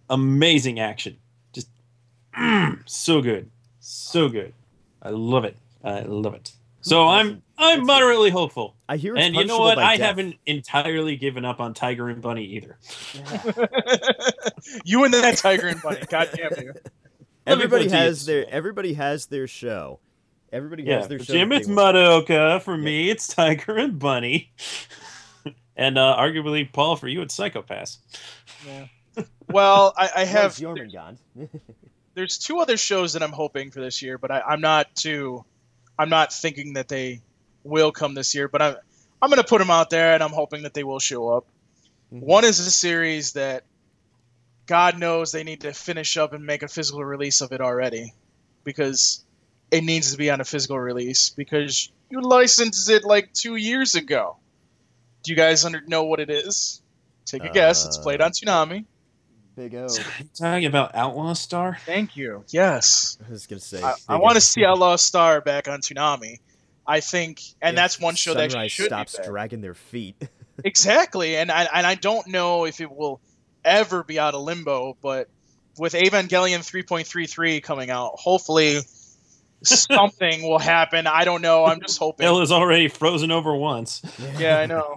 [0.09, 1.17] amazing action.
[1.53, 1.69] Just
[2.37, 3.51] mm, so good.
[3.81, 4.53] So good.
[5.03, 5.57] I love it.
[5.83, 6.53] I love it.
[6.83, 7.43] So I'm?
[7.61, 8.75] I'm That's moderately hopeful.
[8.89, 9.79] I hear it's And you know what?
[9.79, 10.07] I death.
[10.07, 12.79] haven't entirely given up on Tiger and Bunny either.
[14.85, 16.01] you and that tiger and bunny.
[16.09, 16.73] God damn you.
[17.47, 20.01] Everybody it has this their everybody has their show.
[20.53, 21.33] Everybody Yeah, has their show.
[21.35, 21.73] Jim, it's they.
[21.75, 22.63] Madoka.
[22.63, 24.53] For me, it's Tiger and Bunny.
[25.77, 27.99] and uh, arguably, Paul, for you, it's Psycho-Pass.
[28.67, 29.25] Yeah.
[29.49, 30.59] Well, I, I have.
[30.59, 31.19] Where's Jormungand?
[32.15, 35.45] There's two other shows that I'm hoping for this year, but I, I'm not too.
[35.99, 37.21] I'm not thinking that they
[37.65, 38.77] will come this year, but I'm.
[39.23, 41.47] I'm gonna put them out there, and I'm hoping that they will show up.
[42.13, 42.21] Mhm.
[42.23, 43.65] One is a series that
[44.67, 48.15] God knows they need to finish up and make a physical release of it already
[48.65, 49.23] because
[49.71, 53.95] it needs to be on a physical release because you licensed it like two years
[53.95, 54.37] ago.
[55.23, 56.81] Do you guys under- know what it is?
[57.27, 57.85] Take a guess.
[57.85, 58.87] It's played Uh, on Toonami.
[59.55, 59.87] Big O.
[60.35, 61.77] Talking about Outlaw Star?
[61.85, 62.43] Thank you.
[62.49, 63.19] Yes.
[63.27, 63.83] I was gonna say.
[63.83, 66.39] I, I want to see Outlaw Star back on Toonami.
[66.87, 70.17] I think, and If that's one show that should stops be dragging their feet.
[70.63, 73.19] Exactly, and I and I don't know if it will
[73.65, 75.31] ever be out of limbo, but
[75.79, 78.81] with Evangelion 3.33 coming out, hopefully
[79.63, 81.07] something will happen.
[81.07, 81.65] I don't know.
[81.65, 82.25] I'm just hoping.
[82.25, 84.03] Hell is already frozen over once.
[84.39, 84.97] Yeah, I know.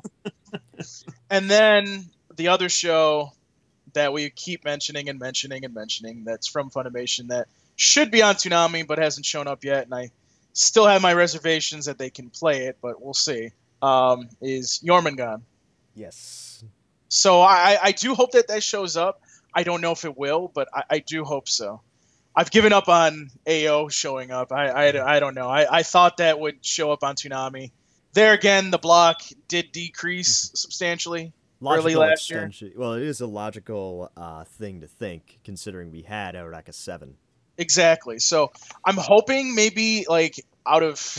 [1.30, 3.32] and then the other show
[3.94, 8.36] that we keep mentioning and mentioning and mentioning that's from Funimation that should be on
[8.36, 10.12] Toonami but hasn't shown up yet, and I
[10.54, 13.50] still have my reservations that they can play it, but we'll see.
[13.82, 15.42] Um, is Jormungand.
[15.96, 16.64] Yes.
[17.10, 19.22] So I, I do hope that that shows up.
[19.54, 21.82] I don't know if it will, but I, I do hope so.
[22.36, 24.52] I've given up on AO showing up.
[24.52, 25.48] I, I, I don't know.
[25.48, 27.72] I, I thought that would show up on Toonami.
[28.14, 31.34] There again, the block did decrease substantially.
[31.60, 32.52] Logical last year.
[32.76, 37.16] Well, it is a logical uh, thing to think, considering we had Eureka Seven.
[37.58, 38.20] Exactly.
[38.20, 38.52] So
[38.86, 41.18] I'm hoping maybe like out of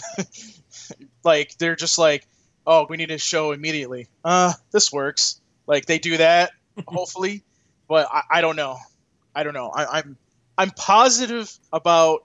[1.24, 2.26] like they're just like,
[2.66, 4.09] oh, we need to show immediately.
[4.24, 5.41] Uh, this works.
[5.66, 6.51] Like they do that,
[6.87, 7.43] hopefully,
[7.89, 8.76] but I, I don't know.
[9.35, 9.70] I don't know.
[9.70, 10.16] I, I'm
[10.59, 12.24] I'm positive about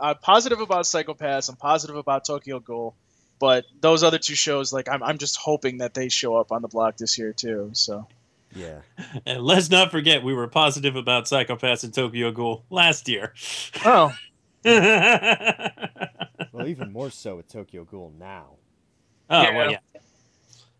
[0.00, 1.48] I'm positive about Psycho-Pass.
[1.48, 2.94] I'm positive about Tokyo Ghoul,
[3.38, 6.62] but those other two shows, like I'm I'm just hoping that they show up on
[6.62, 7.70] the block this year too.
[7.74, 8.06] So
[8.54, 8.80] Yeah.
[9.26, 13.32] And let's not forget, we were positive about Psycho-Pass and Tokyo Ghoul last year.
[13.84, 14.12] oh
[14.64, 14.70] oh,
[16.52, 18.56] Well, even more so with Tokyo Ghoul now.
[19.30, 19.78] Oh, well, yeah.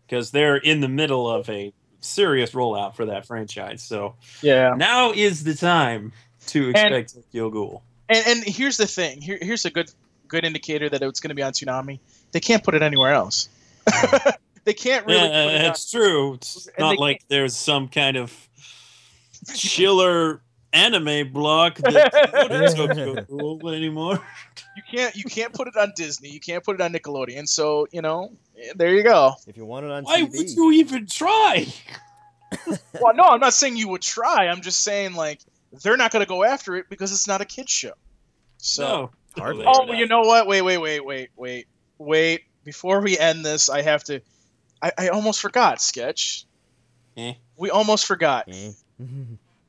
[0.05, 3.81] Because they're in the middle of a serious rollout for that franchise.
[3.81, 4.75] So yeah.
[4.75, 6.13] now is the time
[6.47, 7.83] to expect Tokyo Ghoul.
[8.07, 9.21] And, and here's the thing.
[9.21, 9.89] Here, here's a good
[10.27, 11.99] good indicator that it's going to be on Toonami.
[12.31, 13.49] They can't put it anywhere else.
[14.65, 15.19] they can't really.
[15.19, 16.33] yeah, put it it's true.
[16.35, 18.49] It's And not they like there's some kind of
[19.55, 20.41] chiller
[20.73, 24.19] anime block that's Tokyo Ghoul anymore.
[24.75, 25.15] you can't.
[25.15, 26.29] You can't put it on Disney.
[26.29, 27.47] You can't put it on Nickelodeon.
[27.47, 29.33] So you know, eh, there you go.
[29.47, 31.65] If you want it on Why TV, would you even try?
[33.01, 34.47] Well, no, I'm not saying you would try.
[34.47, 35.41] I'm just saying like
[35.83, 37.91] they're not going to go after it because it's not a kids show.
[38.57, 38.83] So.
[38.83, 39.11] No.
[39.41, 39.65] Hardly.
[39.67, 40.47] Oh, well, you know what?
[40.47, 42.41] Wait, wait, wait, wait, wait, wait.
[42.63, 44.21] Before we end this, I have to.
[44.81, 45.81] I, I almost forgot.
[45.81, 46.45] Sketch.
[47.17, 47.33] Eh.
[47.57, 48.45] We almost forgot.
[48.49, 48.71] Eh.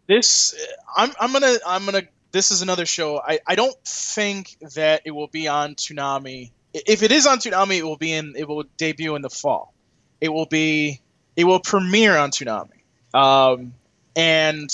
[0.06, 0.54] this
[0.96, 2.02] I'm I'm gonna I'm gonna
[2.32, 3.18] this is another show.
[3.18, 6.50] I, I don't think that it will be on Toonami.
[6.74, 9.72] If it is on Toonami, it will be in it will debut in the fall.
[10.20, 11.00] It will be
[11.36, 12.82] it will premiere on Toonami.
[13.14, 13.74] Um,
[14.14, 14.70] and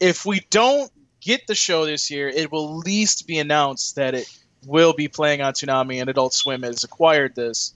[0.00, 4.14] if we don't get the show this year, it will at least be announced that
[4.14, 4.28] it
[4.66, 7.74] will be playing on Toonami and Adult Swim has acquired this,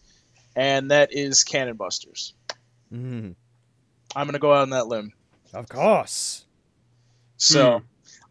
[0.57, 2.35] and that is Cannon Busters.
[2.93, 3.37] Mhm.
[4.17, 5.13] I'm gonna go out on that limb.
[5.53, 6.45] Of course.
[7.37, 7.83] So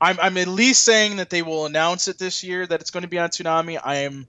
[0.02, 3.04] I'm I'm at least saying that they will announce it this year that it's going
[3.04, 3.80] to be on Toonami.
[3.84, 4.28] I am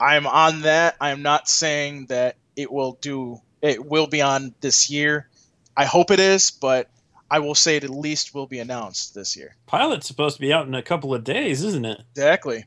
[0.00, 0.96] I'm on that.
[1.00, 5.28] I am not saying that it will do it will be on this year.
[5.76, 6.90] I hope it is, but
[7.30, 9.56] I will say it at least will be announced this year.
[9.66, 12.00] Pilot's supposed to be out in a couple of days, isn't it?
[12.12, 12.64] Exactly.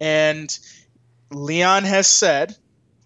[0.00, 0.56] And
[1.30, 2.56] Leon has said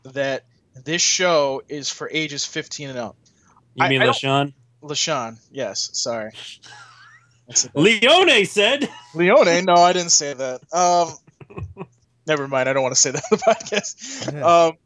[0.05, 0.45] that
[0.85, 3.17] this show is for ages 15 and up.
[3.75, 4.53] You I- mean I don't- LeSean?
[4.83, 6.33] LeSean, yes, sorry.
[7.75, 8.89] Leone said.
[9.15, 10.61] Leone, no, I didn't say that.
[10.73, 11.15] Um,
[12.27, 12.69] never mind.
[12.69, 14.43] I don't want to say that on the podcast.
[14.43, 14.77] Um,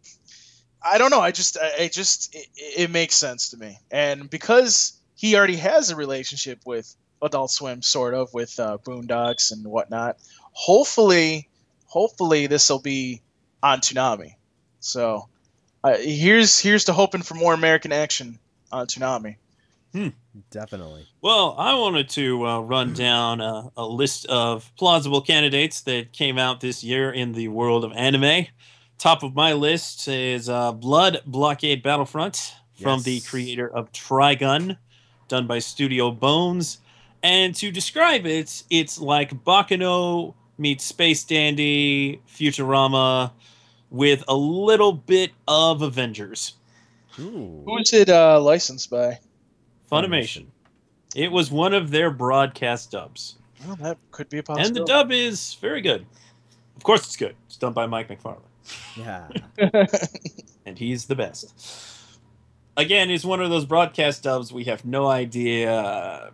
[0.84, 1.20] I don't know.
[1.20, 5.56] I just, I, I just, it, it makes sense to me, and because he already
[5.56, 10.16] has a relationship with Adult Swim, sort of with uh, Boondocks and whatnot.
[10.52, 11.48] Hopefully,
[11.86, 13.22] hopefully this will be
[13.62, 14.34] on Toonami.
[14.80, 15.28] So,
[15.84, 18.38] uh, here's here's to hoping for more American action
[18.70, 19.36] on Toonami.
[20.50, 21.06] Definitely.
[21.20, 26.38] Well, I wanted to uh, run down a, a list of plausible candidates that came
[26.38, 28.46] out this year in the world of anime.
[28.96, 34.78] Top of my list is uh, Blood Blockade Battlefront from the creator of Trigun,
[35.28, 36.78] done by Studio Bones.
[37.22, 43.32] And to describe it, it's like Baccano meets Space Dandy, Futurama,
[43.92, 46.54] with a little bit of Avengers.
[47.20, 47.62] Ooh.
[47.66, 49.20] Who's it uh, licensed by?
[49.90, 50.46] Funimation.
[51.14, 53.36] It was one of their broadcast dubs.
[53.66, 56.06] Well, that could be a And the dub is very good.
[56.76, 57.36] Of course, it's good.
[57.46, 58.40] It's done by Mike McFarland,
[58.96, 59.28] Yeah.
[60.66, 61.54] and he's the best.
[62.76, 64.52] Again, it's one of those broadcast dubs.
[64.52, 66.30] We have no idea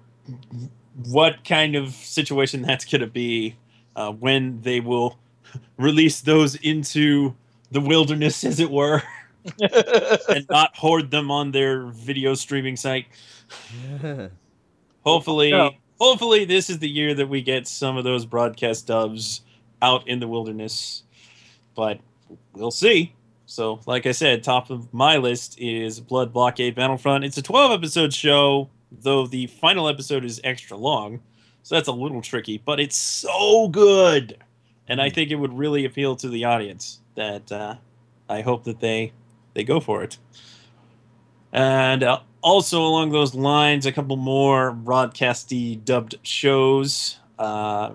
[1.06, 3.56] what kind of situation that's going to be
[3.96, 5.18] uh, when they will
[5.76, 7.34] release those into
[7.70, 9.02] the wilderness, as it were,
[9.60, 13.06] and not hoard them on their video streaming site.
[15.04, 15.70] Hopefully, Yeah.
[16.00, 19.42] hopefully this is the year that we get some of those broadcast dubs
[19.80, 21.02] out in the wilderness.
[21.74, 22.00] But
[22.52, 23.14] we'll see.
[23.46, 27.24] So, like I said, top of my list is Blood Blockade Battlefront.
[27.24, 31.20] It's a 12 episode show, though the final episode is extra long.
[31.62, 34.36] So that's a little tricky, but it's so good.
[34.88, 35.14] And I hmm.
[35.14, 37.74] think it would really appeal to the audience that uh,
[38.28, 39.12] I hope that they
[39.54, 40.16] they go for it.
[41.52, 47.18] And uh, also along those lines, a couple more broadcasty dubbed shows.
[47.38, 47.92] Uh,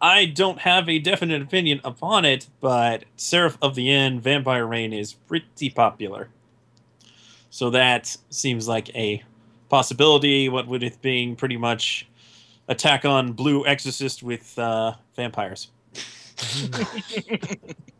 [0.00, 4.92] I don't have a definite opinion upon it, but Seraph of the End, Vampire Reign
[4.92, 6.28] is pretty popular.
[7.50, 9.22] So that seems like a
[9.68, 10.48] possibility.
[10.48, 12.06] What with it being pretty much
[12.68, 15.70] Attack on Blue Exorcist with uh, vampires.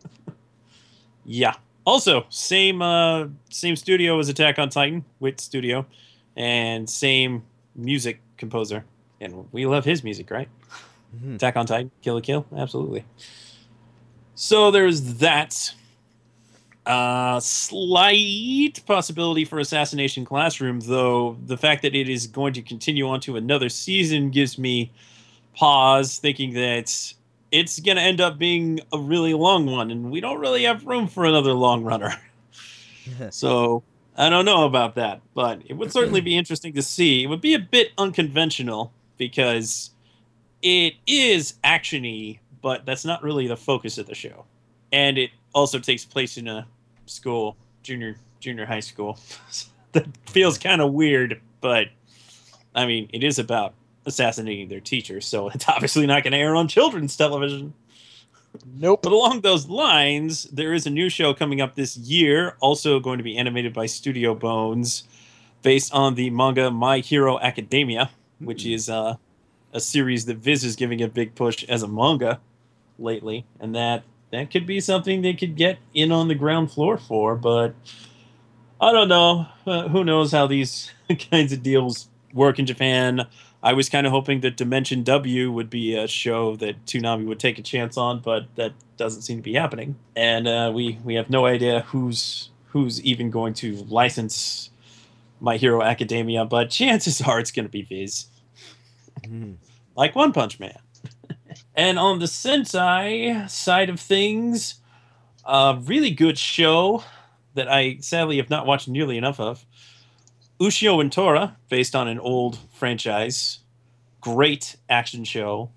[1.30, 1.54] Yeah.
[1.84, 5.86] Also, same uh same studio as Attack on Titan, Wit Studio,
[6.36, 7.42] and same
[7.76, 8.84] music composer.
[9.20, 10.48] And we love his music, right?
[11.16, 11.36] Mhm.
[11.36, 13.04] Attack on Titan, Kill la Kill, absolutely.
[14.34, 15.74] So there's that.
[16.86, 23.06] Uh, slight possibility for Assassination Classroom, though the fact that it is going to continue
[23.06, 24.90] on to another season gives me
[25.54, 27.12] pause, thinking that
[27.50, 30.86] it's going to end up being a really long one, and we don't really have
[30.86, 32.14] room for another long runner.
[33.30, 33.82] So
[34.18, 37.24] I don't know about that, but it would certainly be interesting to see.
[37.24, 39.92] It would be a bit unconventional because
[40.60, 44.44] it is actiony, but that's not really the focus of the show.
[44.92, 46.66] And it also takes place in a
[47.06, 49.18] school, junior junior high school.
[49.92, 51.86] that feels kind of weird, but
[52.74, 53.74] I mean, it is about
[54.08, 57.74] assassinating their teachers, so it's obviously not going to air on children's television.
[58.76, 59.00] nope.
[59.02, 63.18] But along those lines, there is a new show coming up this year, also going
[63.18, 65.04] to be animated by Studio Bones,
[65.62, 69.16] based on the manga My Hero Academia, which is uh,
[69.72, 72.40] a series that Viz is giving a big push as a manga
[72.98, 76.98] lately, and that that could be something they could get in on the ground floor
[76.98, 77.34] for.
[77.34, 77.74] But
[78.80, 79.46] I don't know.
[79.66, 80.90] Uh, who knows how these
[81.30, 83.26] kinds of deals work in Japan?
[83.62, 87.40] I was kind of hoping that Dimension W would be a show that Toonami would
[87.40, 89.96] take a chance on, but that doesn't seem to be happening.
[90.14, 94.70] And uh, we we have no idea who's who's even going to license
[95.40, 98.26] My Hero Academia, but chances are it's going to be Viz,
[99.22, 99.56] Mhm.
[99.96, 100.78] like One Punch Man.
[101.74, 104.76] and on the Sentai side of things,
[105.44, 107.02] a really good show
[107.54, 109.64] that I sadly have not watched nearly enough of.
[110.60, 113.60] Ushio and Tora, based on an old franchise,
[114.20, 115.70] great action show,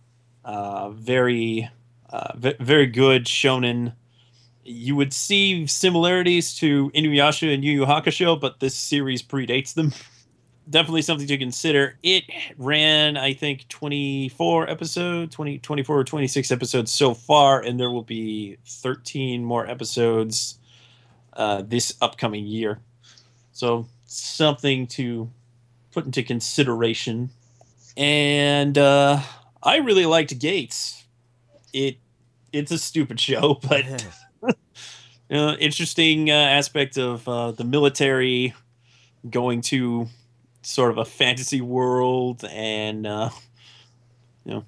[0.44, 1.70] uh, very,
[2.10, 3.94] uh, v- very good shonen.
[4.64, 9.94] You would see similarities to Inuyasha and Yu Yu Hakusho, but this series predates them.
[10.70, 11.98] definitely something to consider.
[12.02, 12.24] It
[12.58, 18.04] ran, I think, 24 episodes, 20, 24 or 26 episodes so far, and there will
[18.04, 20.58] be 13 more episodes
[21.34, 22.80] uh, this upcoming year.
[23.52, 25.30] So something to
[25.92, 27.30] put into consideration.
[27.98, 29.22] And uh,
[29.62, 31.04] I really liked Gates.
[31.74, 31.98] It
[32.52, 34.06] it's a stupid show, but
[35.32, 38.54] uh, interesting uh, aspect of uh, the military
[39.30, 40.08] going to
[40.62, 43.30] sort of a fantasy world and uh,
[44.46, 44.66] you know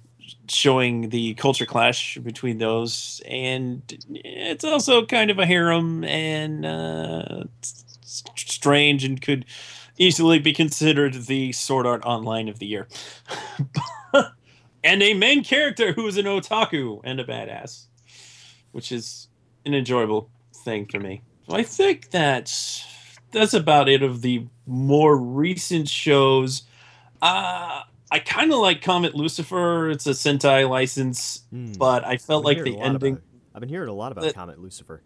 [0.47, 7.43] showing the culture clash between those and it's also kind of a harem and uh,
[8.36, 9.45] strange and could
[9.97, 12.88] easily be considered the sword art online of the year
[14.84, 17.86] and a main character who is an otaku and a badass
[18.72, 19.28] which is
[19.66, 20.30] an enjoyable
[20.64, 22.86] thing for me so i think that's
[23.32, 26.64] that's about it of the more recent shows
[27.22, 29.89] uh I kind of like Comet Lucifer.
[29.89, 31.72] It's a Sentai license, Hmm.
[31.80, 33.18] but I felt like the hearing a lot ending.
[33.55, 35.01] I've been hearing a lot about Comet Lucifer.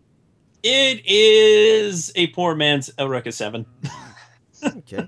[0.70, 3.66] It is a poor man's Eureka Seven,
[4.62, 5.08] Okay.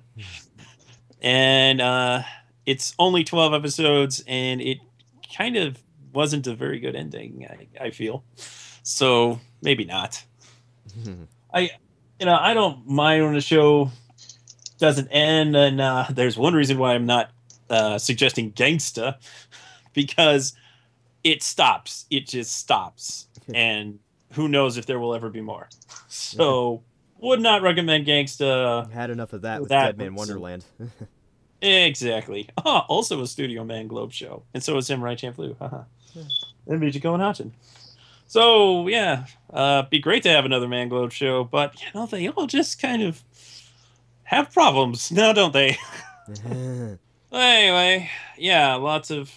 [1.21, 2.23] and uh,
[2.65, 4.77] it's only twelve episodes, and it
[5.35, 5.77] kind of
[6.13, 7.45] wasn't a very good ending.
[7.49, 8.23] I, I feel
[8.83, 10.23] so maybe not.
[11.53, 11.71] I,
[12.19, 13.91] you know, I don't mind when a show
[14.77, 17.31] doesn't end, and uh, there's one reason why I'm not
[17.69, 19.15] uh, suggesting Gangsta
[19.93, 20.53] because
[21.23, 22.05] it stops.
[22.09, 23.99] It just stops, and
[24.33, 25.69] who knows if there will ever be more.
[26.11, 26.81] So,
[27.19, 28.91] would not recommend Gangsta.
[28.91, 30.65] Had enough of that with That Deadman Wonderland.
[31.61, 32.47] Exactly.
[32.57, 35.57] Ah, also a Studio Manglobe show, and so is Samurai Champloo.
[35.59, 35.83] Haha.
[36.67, 37.51] and Michiko and Hatchin.
[38.27, 42.47] So yeah, uh, be great to have another Manglobe show, but you know they all
[42.47, 43.23] just kind of
[44.23, 45.77] have problems now, don't they?
[47.31, 49.31] Anyway, yeah, lots of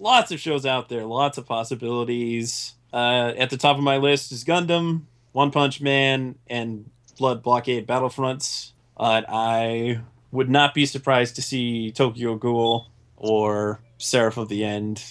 [0.00, 2.74] lots of shows out there, lots of possibilities.
[2.94, 6.88] Uh, at the top of my list is Gundam, One Punch Man, and
[7.18, 8.70] Blood Blockade Battlefronts.
[8.96, 12.86] But I would not be surprised to see Tokyo Ghoul
[13.16, 15.02] or Seraph of the End,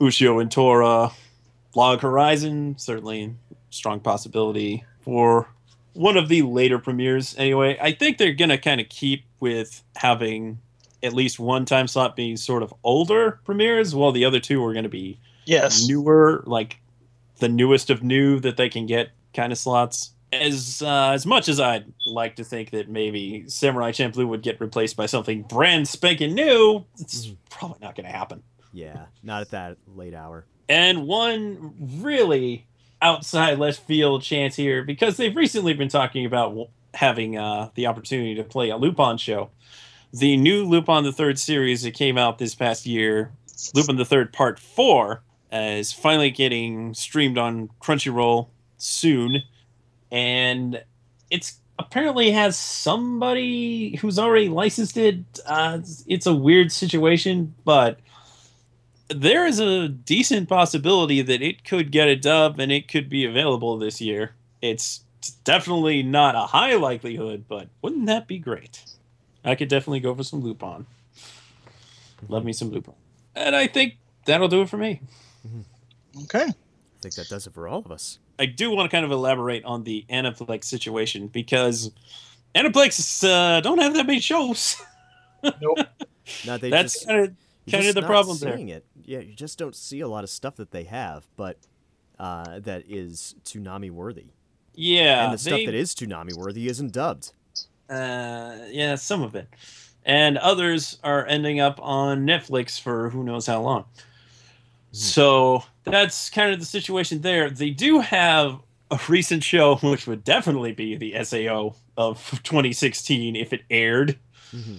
[0.00, 1.10] Ushio and Tora,
[1.74, 3.34] Log Horizon, certainly
[3.70, 5.48] strong possibility for
[5.94, 7.34] one of the later premieres.
[7.36, 10.58] Anyway, I think they're gonna kind of keep with having
[11.02, 14.72] at least one time slot being sort of older premieres, while the other two are
[14.72, 15.88] going to be Yes.
[15.88, 16.78] newer, like
[17.42, 20.12] the newest of new that they can get kind of slots.
[20.32, 24.60] As uh, as much as I'd like to think that maybe Samurai Champloo would get
[24.60, 28.42] replaced by something brand spanking new, it's probably not going to happen.
[28.72, 30.46] yeah, not at that late hour.
[30.70, 32.66] And one really
[33.02, 38.34] outside left field chance here because they've recently been talking about having uh, the opportunity
[38.36, 39.50] to play a Lupin show.
[40.14, 43.32] The new Lupin the Third series that came out this past year,
[43.74, 45.22] Lupin the Third Part Four,
[45.52, 48.48] uh, is finally getting streamed on Crunchyroll
[48.78, 49.42] soon,
[50.10, 50.82] and
[51.30, 55.18] it's apparently has somebody who's already licensed it.
[55.46, 57.98] Uh, it's- a weird situation, but
[59.08, 63.24] there is a decent possibility that it could get a dub and it could be
[63.24, 64.34] available this year.
[64.60, 65.00] It's
[65.44, 68.84] definitely not a high likelihood, but wouldn't that be great?
[69.44, 70.86] I could definitely go for some Lupin.
[72.28, 72.94] Love me some Lupin.
[73.34, 75.00] And I think that'll do it for me.
[76.24, 76.44] Okay.
[76.44, 76.54] I
[77.00, 78.18] think that does it for all of us.
[78.38, 81.90] I do want to kind of elaborate on the Aniplex situation because
[82.54, 84.80] Aniplex uh, don't have that many shows.
[85.60, 85.78] Nope.
[86.46, 87.36] No, they That's just kind of kind
[87.82, 88.54] just of the not problem there.
[88.56, 88.84] it.
[89.04, 91.56] Yeah, you just don't see a lot of stuff that they have, but
[92.16, 94.26] uh, that is Toonami worthy.
[94.74, 95.24] yeah.
[95.24, 97.32] and the stuff they- that is Toonami worthy isn't dubbed.
[97.90, 99.48] Uh, yeah, some of it,
[100.04, 103.84] and others are ending up on Netflix for who knows how long.
[104.92, 107.48] So that's kind of the situation there.
[107.50, 113.52] They do have a recent show, which would definitely be the SAO of 2016 if
[113.52, 114.18] it aired,
[114.54, 114.76] Mm-hmm.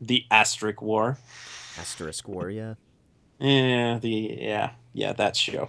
[0.00, 1.18] the Asterisk War.
[1.76, 2.74] Asterisk War, yeah.
[3.40, 5.68] Yeah, the yeah, yeah, that show.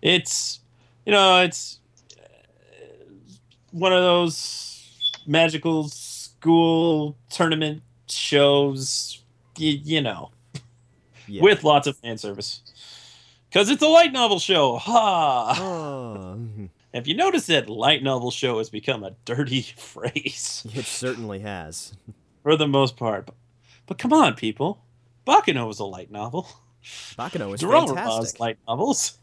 [0.00, 0.60] It's
[1.04, 1.80] you know, it's
[2.16, 2.22] uh,
[3.72, 9.22] one of those magical school tournament shows,
[9.58, 10.30] you, you know,
[11.26, 11.42] yeah.
[11.42, 12.62] with lots of fan service.
[13.52, 14.76] Cuz it's a light novel show.
[14.78, 15.56] Ha.
[15.58, 16.70] Oh, mhm.
[16.94, 21.92] Have you noticed that light novel show has become a dirty phrase it certainly has.
[22.42, 23.26] for the most part?
[23.26, 23.34] But,
[23.86, 24.82] but come on, people.
[25.26, 26.48] Baccano was a light novel.
[27.16, 28.40] Baccano is Durarara's fantastic.
[28.40, 29.18] light novels.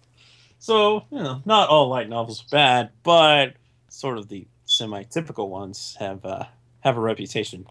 [0.60, 3.54] So, you know, not all light novels are bad, but
[3.90, 6.46] sort of the semi-typical ones have uh,
[6.82, 7.66] have a reputation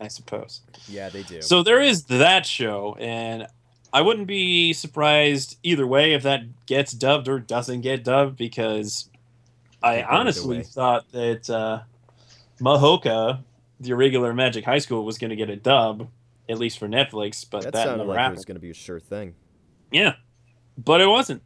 [0.00, 0.62] I suppose.
[0.88, 1.42] Yeah, they do.
[1.42, 3.46] So there is that show, and
[3.92, 9.08] I wouldn't be surprised either way if that gets dubbed or doesn't get dubbed because
[9.82, 11.80] I honestly thought that uh,
[12.60, 13.40] Mahouka,
[13.80, 16.08] the irregular Magic High School, was going to get a dub,
[16.48, 18.36] at least for Netflix, but that that, sounded like it happened.
[18.36, 19.34] was going to be a sure thing.
[19.90, 20.14] Yeah,
[20.78, 21.42] but it wasn't.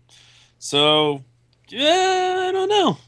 [0.58, 1.22] So,
[1.68, 2.98] yeah, I don't know.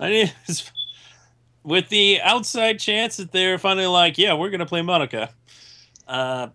[0.00, 0.32] I mean,
[1.62, 5.30] with the outside chance that they're finally like, yeah, we're gonna play Monica.
[6.08, 6.48] Uh,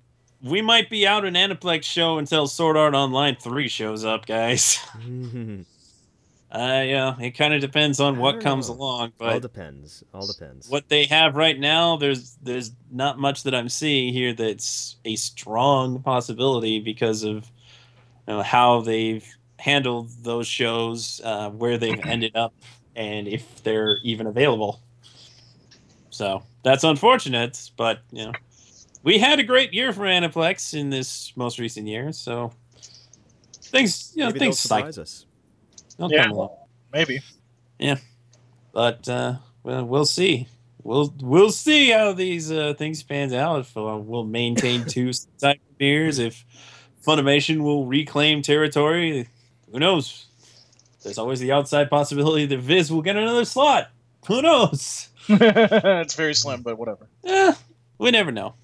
[0.46, 4.80] we might be out an Aniplex show until Sword Art Online three shows up, guys.
[6.52, 8.76] Uh, yeah, it kind of depends on what comes know.
[8.76, 10.06] along, All depends.
[10.14, 10.70] All depends.
[10.70, 15.18] what they have right now, there's there's not much that I'm seeing here that's a
[15.18, 17.52] strong possibility because of
[18.26, 19.28] you know, how they've
[19.60, 22.54] handled those shows, uh, where they've ended up,
[22.96, 24.80] and if they're even available.
[26.10, 28.34] So that's unfortunate, but you know,
[29.06, 32.52] we had a great year for Aniplex in this most recent year, so
[33.64, 34.92] things you know Maybe things cycle.
[34.92, 35.26] surprise us.
[35.98, 36.24] They'll Yeah.
[36.24, 36.58] come along.
[36.92, 37.22] Maybe.
[37.80, 37.98] Yeah.
[38.74, 40.48] But uh, well, we'll see.
[40.84, 43.62] We'll we'll see how these uh, things pans out.
[43.62, 46.46] If uh, we'll maintain two side premieres, if
[47.06, 49.28] Funimation will reclaim territory,
[49.72, 50.26] who knows?
[51.04, 53.92] There's always the outside possibility that Viz will get another slot.
[54.28, 55.10] Who knows?
[55.30, 57.08] it's very slim, but whatever.
[57.24, 57.54] Eh,
[58.00, 58.56] we never know.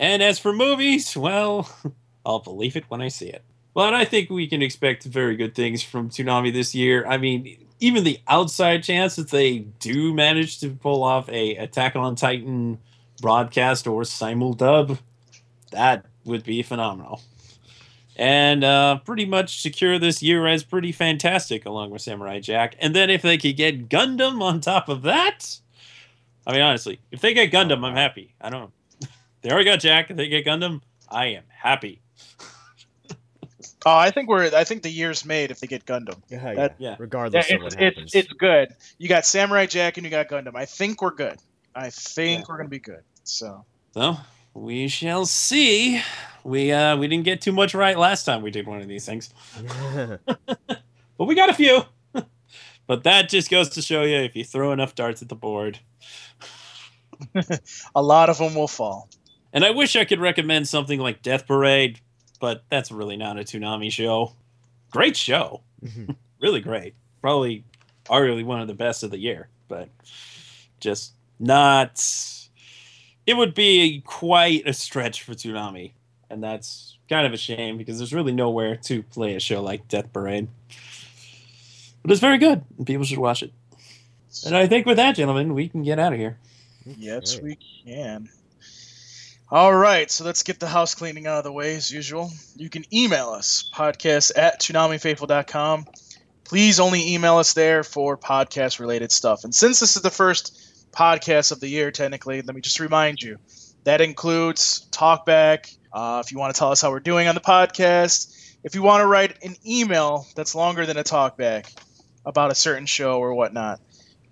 [0.00, 1.68] And as for movies, well,
[2.26, 3.44] I'll believe it when I see it.
[3.74, 7.06] But I think we can expect very good things from Toonami this year.
[7.06, 11.96] I mean, even the outside chance that they do manage to pull off a Attack
[11.96, 12.78] on Titan
[13.20, 14.98] broadcast or simuldub,
[15.70, 17.20] that would be phenomenal.
[18.16, 22.74] And uh, pretty much secure this year as pretty fantastic along with Samurai Jack.
[22.80, 25.58] And then if they could get Gundam on top of that,
[26.46, 28.34] I mean, honestly, if they get Gundam, I'm happy.
[28.40, 28.72] I don't.
[29.42, 30.10] They already got Jack.
[30.10, 32.00] If they get Gundam, I am happy.
[33.86, 34.54] Oh, I think we're.
[34.54, 36.20] I think the year's made if they get Gundam.
[36.28, 36.90] Yeah, That- Yeah.
[36.90, 38.14] Yeah, Regardless of it's, what it's happens.
[38.14, 38.74] it's good.
[38.98, 40.54] You got Samurai Jack and you got Gundam.
[40.54, 41.38] I think we're good.
[41.74, 42.44] I think Yeah.
[42.46, 43.02] we're gonna be good.
[43.24, 43.64] So
[43.94, 44.18] So
[44.52, 46.02] we shall see.
[46.44, 49.06] We uh we didn't get too much right last time we did one of these
[49.06, 49.32] things,
[50.46, 51.80] but we got a few.
[52.86, 55.78] but that just goes to show you if you throw enough darts at the board.
[57.94, 59.08] a lot of them will fall.
[59.52, 62.00] And I wish I could recommend something like Death Parade,
[62.40, 64.32] but that's really not a Toonami show.
[64.90, 65.62] Great show.
[65.84, 66.12] Mm-hmm.
[66.40, 66.94] really great.
[67.20, 67.64] Probably
[68.06, 69.88] arguably one of the best of the year, but
[70.80, 72.02] just not.
[73.26, 75.92] It would be quite a stretch for Toonami,
[76.28, 79.86] and that's kind of a shame because there's really nowhere to play a show like
[79.88, 80.48] Death Parade.
[82.02, 83.52] But it's very good, and people should watch it.
[84.46, 86.38] And I think with that, gentlemen, we can get out of here.
[86.86, 87.44] Yes, Okay.
[87.44, 88.28] we can.
[89.52, 92.30] All right, so let's get the house cleaning out of the way as usual.
[92.54, 95.86] You can email us, podcast at toonamifaithful.com.
[96.44, 99.42] Please only email us there for podcast related stuff.
[99.42, 103.20] And since this is the first podcast of the year, technically, let me just remind
[103.20, 103.38] you
[103.82, 105.76] that includes talkback.
[105.92, 108.82] Uh, if you want to tell us how we're doing on the podcast, if you
[108.82, 111.74] want to write an email that's longer than a talkback
[112.24, 113.80] about a certain show or whatnot,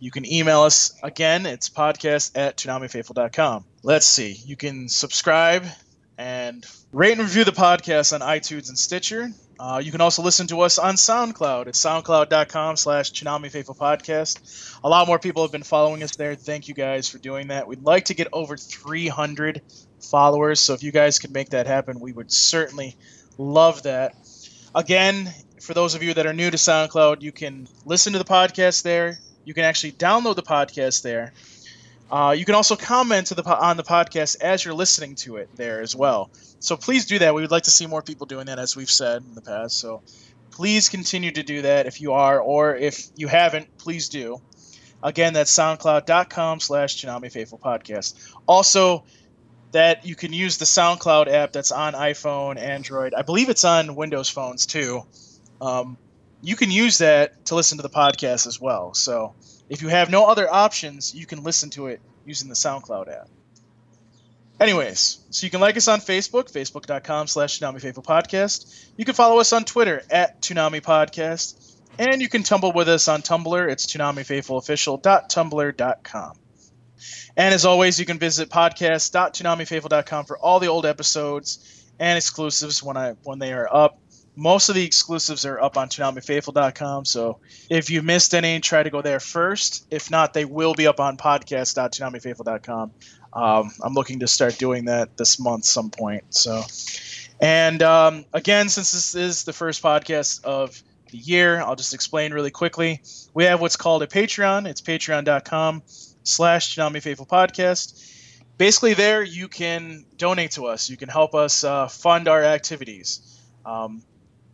[0.01, 1.47] you can email us again.
[1.47, 3.65] It's podcast at toonamifaithful.com.
[3.83, 4.33] Let's see.
[4.45, 5.65] You can subscribe
[6.17, 9.31] and rate and review the podcast on iTunes and Stitcher.
[9.61, 14.79] Uh, you can also listen to us on SoundCloud at soundcloud.com slash Toonami Podcast.
[14.85, 16.37] A lot more people have been following us there.
[16.37, 17.67] Thank you guys for doing that.
[17.67, 19.63] We'd like to get over 300
[20.01, 22.97] followers, so if you guys could make that happen, we would certainly
[23.37, 24.15] love that.
[24.77, 28.25] Again, for those of you that are new to SoundCloud, you can listen to the
[28.25, 29.19] podcast there.
[29.49, 31.33] You can actually download the podcast there.
[32.11, 35.37] Uh, you can also comment to the po- on the podcast as you're listening to
[35.37, 36.31] it there as well.
[36.61, 37.35] So please do that.
[37.35, 39.79] We would like to see more people doing that, as we've said in the past.
[39.79, 40.03] So
[40.51, 44.43] please continue to do that if you are, or if you haven't, please do.
[45.03, 48.15] Again, that's soundcloud.com slash Toonami Faithful Podcast.
[48.47, 49.05] Also,
[49.73, 53.15] that you can use the SoundCloud app that's on iPhone, Android.
[53.15, 55.05] I believe it's on Windows phones too.
[55.63, 55.97] Um,
[56.43, 58.93] you can use that to listen to the podcast as well.
[58.95, 59.35] So
[59.69, 63.29] if you have no other options, you can listen to it using the SoundCloud app.
[64.61, 68.87] Anyways, so you can like us on Facebook, facebook.com slash Toonami Faithful Podcast.
[68.97, 71.77] You can follow us on Twitter at Toonami Podcast.
[71.99, 73.71] And you can tumble with us on Tumblr.
[73.71, 76.33] It's ToonamiFaithfulOfficial.tumblr.com.
[77.37, 82.97] And as always, you can visit podcast.toonamifaithful.com for all the old episodes and exclusives when
[82.97, 84.01] I when they are up.
[84.39, 88.89] Most of the exclusives are up on ToonamiFaithful.com, so if you missed any, try to
[88.89, 89.85] go there first.
[89.91, 92.93] If not, they will be up on podcast.toonamifaithful.com
[93.33, 96.23] Um, I'm looking to start doing that this month, some point.
[96.31, 96.63] So,
[97.41, 102.33] and um, again, since this is the first podcast of the year, I'll just explain
[102.33, 103.03] really quickly.
[103.35, 104.69] We have what's called a Patreon.
[104.69, 105.83] It's patreon.com
[106.23, 108.15] slash Toonami Faithful Podcast.
[108.57, 110.89] Basically, there you can donate to us.
[110.89, 113.21] You can help us uh, fund our activities.
[113.67, 114.03] Um,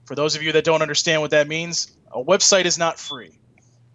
[0.04, 3.38] for those of you that don't understand what that means, a website is not free.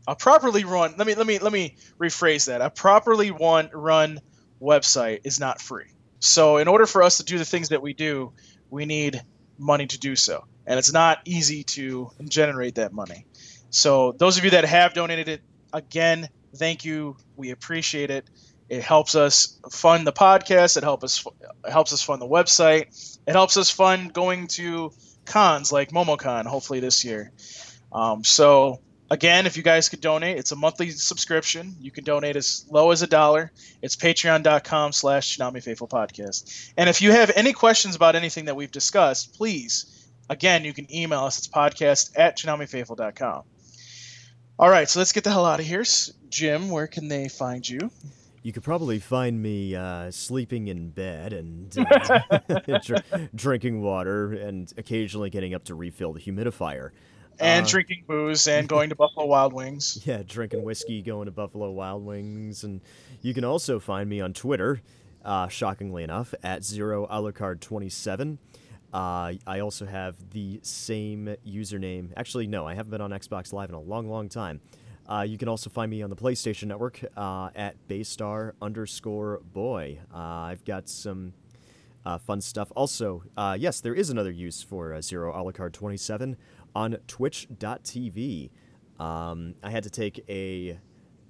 [0.08, 2.62] A properly run let me let me let me rephrase that.
[2.62, 4.20] A properly run run
[4.62, 5.92] website is not free.
[6.20, 8.34] So in order for us to do the things that we do,
[8.70, 9.22] we need
[9.58, 10.46] money to do so.
[10.66, 13.26] And it's not easy to generate that money.
[13.70, 15.42] So those of you that have donated it,
[15.74, 17.18] again, thank you.
[17.36, 18.30] We appreciate it.
[18.68, 20.78] It helps us fund the podcast.
[20.78, 21.26] It helps us
[21.66, 23.20] it helps us fund the website.
[23.28, 24.92] It helps us fund going to
[25.30, 27.32] cons like MomoCon, hopefully this year.
[27.92, 31.76] Um, so again, if you guys could donate, it's a monthly subscription.
[31.80, 33.52] You can donate as low as a dollar.
[33.82, 36.72] It's patreon.com slash Toonami Faithful Podcast.
[36.78, 40.94] And if you have any questions about anything that we've discussed, please, again, you can
[40.94, 41.38] email us.
[41.38, 43.44] It's podcast at toonamifaithful.com.
[44.60, 45.86] All right, so let's get the hell out of here.
[46.30, 47.90] Jim, where can they find you?
[48.42, 52.40] You could probably find me uh, sleeping in bed and uh,
[52.84, 56.92] dr- drinking water and occasionally getting up to refill the humidifier.
[57.40, 60.02] And Uh, drinking booze and going to Buffalo Wild Wings.
[60.06, 62.82] Yeah, drinking whiskey, going to Buffalo Wild Wings, and
[63.22, 64.82] you can also find me on Twitter,
[65.24, 68.40] uh, shockingly enough, at zero alucard twenty seven.
[68.94, 72.10] Uh, I also have the same username.
[72.18, 74.62] Actually, no, I haven't been on Xbox Live in a long, long time.
[75.10, 79.98] Uh, you can also find me on the PlayStation Network uh, at Baystar underscore boy.
[80.14, 81.34] Uh, I've got some
[82.06, 82.72] uh, fun stuff.
[82.76, 86.38] Also, uh, yes, there is another use for uh, Zero Alucard 27
[86.76, 88.52] on Twitch.tv.
[89.00, 90.80] Um, I had to take a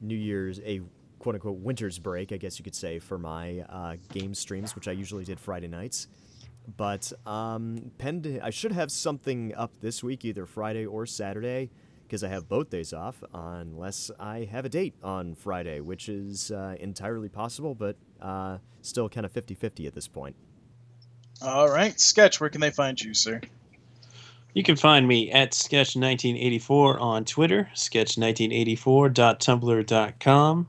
[0.02, 0.82] New Year's, a
[1.20, 4.92] quote unquote winter's break, I guess you could say, for my game streams, which I
[4.92, 6.10] usually did Friday nights.
[6.76, 11.72] But um, pend- I should have something up this week, either Friday or Saturday,
[12.10, 16.50] because I have both days off, unless I have a date on Friday, which is
[16.50, 20.36] uh, entirely possible, but uh, still kind of 50 50 at this point.
[21.42, 23.42] All right, Sketch, where can they find you, sir?
[24.54, 30.68] You can find me at Sketch1984 on Twitter, sketch1984.tumblr.com.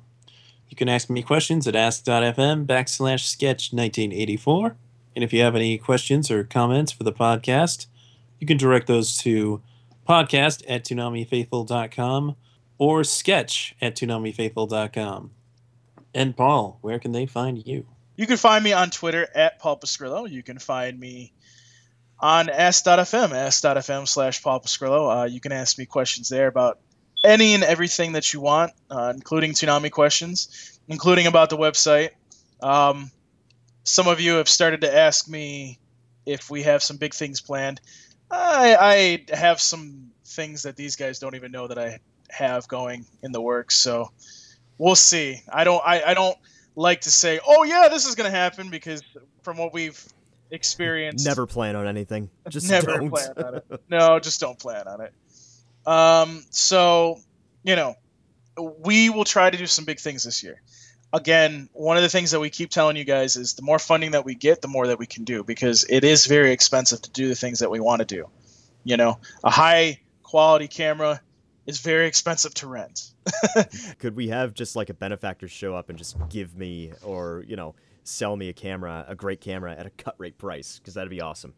[0.69, 4.75] You can ask me questions at ask.fm backslash sketch1984.
[5.17, 7.87] And if you have any questions or comments for the podcast,
[8.39, 9.62] you can direct those to
[10.11, 12.35] podcast at toonamifaithful.com
[12.78, 15.31] or sketch at toonamifaithful.com.
[16.12, 17.87] And Paul, where can they find you?
[18.16, 20.28] You can find me on Twitter at Paul Pascrillo.
[20.28, 21.32] You can find me
[22.19, 25.23] on ask.fm, ask.fm slash Paul Pascrillo.
[25.23, 26.81] Uh, you can ask me questions there about
[27.23, 32.11] any and everything that you want, uh, including Toonami questions, including about the website.
[32.61, 33.12] Um,
[33.85, 35.78] some of you have started to ask me
[36.27, 37.81] if we have some big things planned.
[38.31, 41.98] I, I have some things that these guys don't even know that I
[42.31, 44.11] have going in the works, so
[44.78, 45.40] we'll see.
[45.52, 46.36] I don't I, I don't
[46.77, 49.02] like to say, oh yeah, this is gonna happen because
[49.43, 50.02] from what we've
[50.51, 52.31] experienced, Never plan on anything.
[52.48, 53.11] Just never don't.
[53.11, 53.65] plan on it.
[53.89, 55.12] No, just don't plan on it.
[55.86, 57.19] Um, so
[57.65, 57.94] you know,
[58.78, 60.62] we will try to do some big things this year.
[61.12, 64.12] Again, one of the things that we keep telling you guys is the more funding
[64.12, 67.11] that we get, the more that we can do because it is very expensive to
[67.11, 68.28] do the things that we want to do.
[68.85, 71.20] You know, a high quality camera
[71.66, 73.11] is very expensive to rent.
[73.99, 77.57] Could we have just like a benefactor show up and just give me or, you
[77.57, 77.74] know,
[78.05, 80.78] sell me a camera, a great camera at a cut rate price?
[80.78, 81.55] Because that'd be awesome.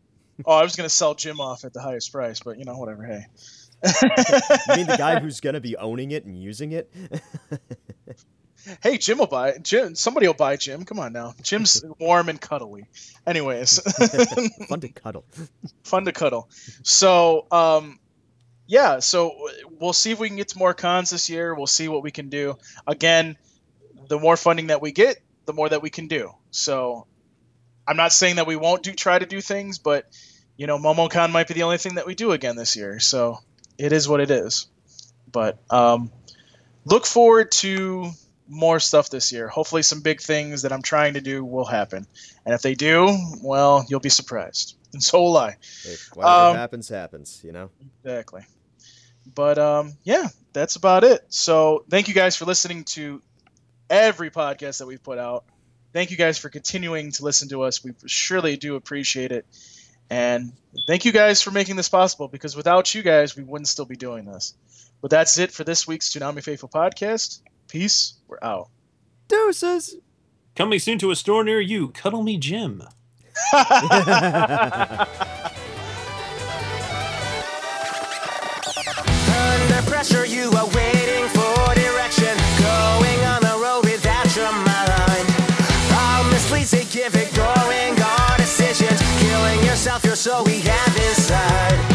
[0.47, 3.05] oh, I was gonna sell Jim off at the highest price, but you know, whatever.
[3.05, 3.27] Hey.
[4.69, 6.93] You mean the guy who's going to be owning it and using it?
[8.83, 9.95] Hey, Jim will buy Jim.
[9.95, 10.85] Somebody will buy Jim.
[10.85, 11.35] Come on now.
[11.43, 12.87] Jim's warm and cuddly.
[13.27, 13.81] Anyways,
[14.69, 15.25] Fun to cuddle.
[15.85, 16.49] fun to cuddle.
[16.83, 17.99] So, um,
[18.67, 19.01] yeah.
[19.01, 19.49] So
[19.81, 21.55] we'll see if we can get to more cons this year.
[21.55, 22.57] We'll see what we can do.
[22.87, 23.37] Again,
[24.09, 26.33] the more funding that we get, the more that we can do.
[26.51, 27.07] So,
[27.87, 30.07] I'm not saying that we won't do try to do things, but
[30.57, 33.01] you know, MomoCon might be the only thing that we do again this year.
[33.01, 33.39] So
[33.79, 34.69] it is what it is.
[35.31, 36.13] But um,
[36.85, 38.11] look forward to
[38.49, 39.49] more stuff this year.
[39.49, 42.07] Hopefully, some big things that I'm trying to do will happen.
[42.45, 44.77] And if they do, well, you'll be surprised.
[44.95, 45.57] And so will I.
[45.83, 47.71] Hey, whatever Um, happens, happens, you know?
[48.05, 48.43] Exactly.
[49.35, 51.25] But um, yeah, that's about it.
[51.31, 53.23] So thank you guys for listening to
[53.89, 55.45] every podcast that we've put out.
[55.95, 57.83] Thank you guys for continuing to listen to us.
[57.83, 59.47] We surely do appreciate it.
[60.11, 60.53] And
[60.87, 63.97] thank you guys for making this possible because without you guys, we wouldn't still be
[63.97, 64.53] doing this.
[65.01, 67.41] But that's it for this week's Toonami Faithful podcast.
[67.73, 68.21] Peace.
[68.29, 68.69] We're out.
[69.29, 69.97] Deuces.
[70.55, 71.89] Coming soon to a store near you.
[71.89, 72.83] Cuddle me, Jim.
[72.83, 73.73] Under
[79.89, 82.37] pressure, you are waiting for direction.
[82.61, 85.27] Going on the road without your mind.
[85.97, 87.15] All misleads give
[88.37, 89.01] decisions.
[89.19, 90.05] Killing yourself,
[90.45, 91.92] we have inside.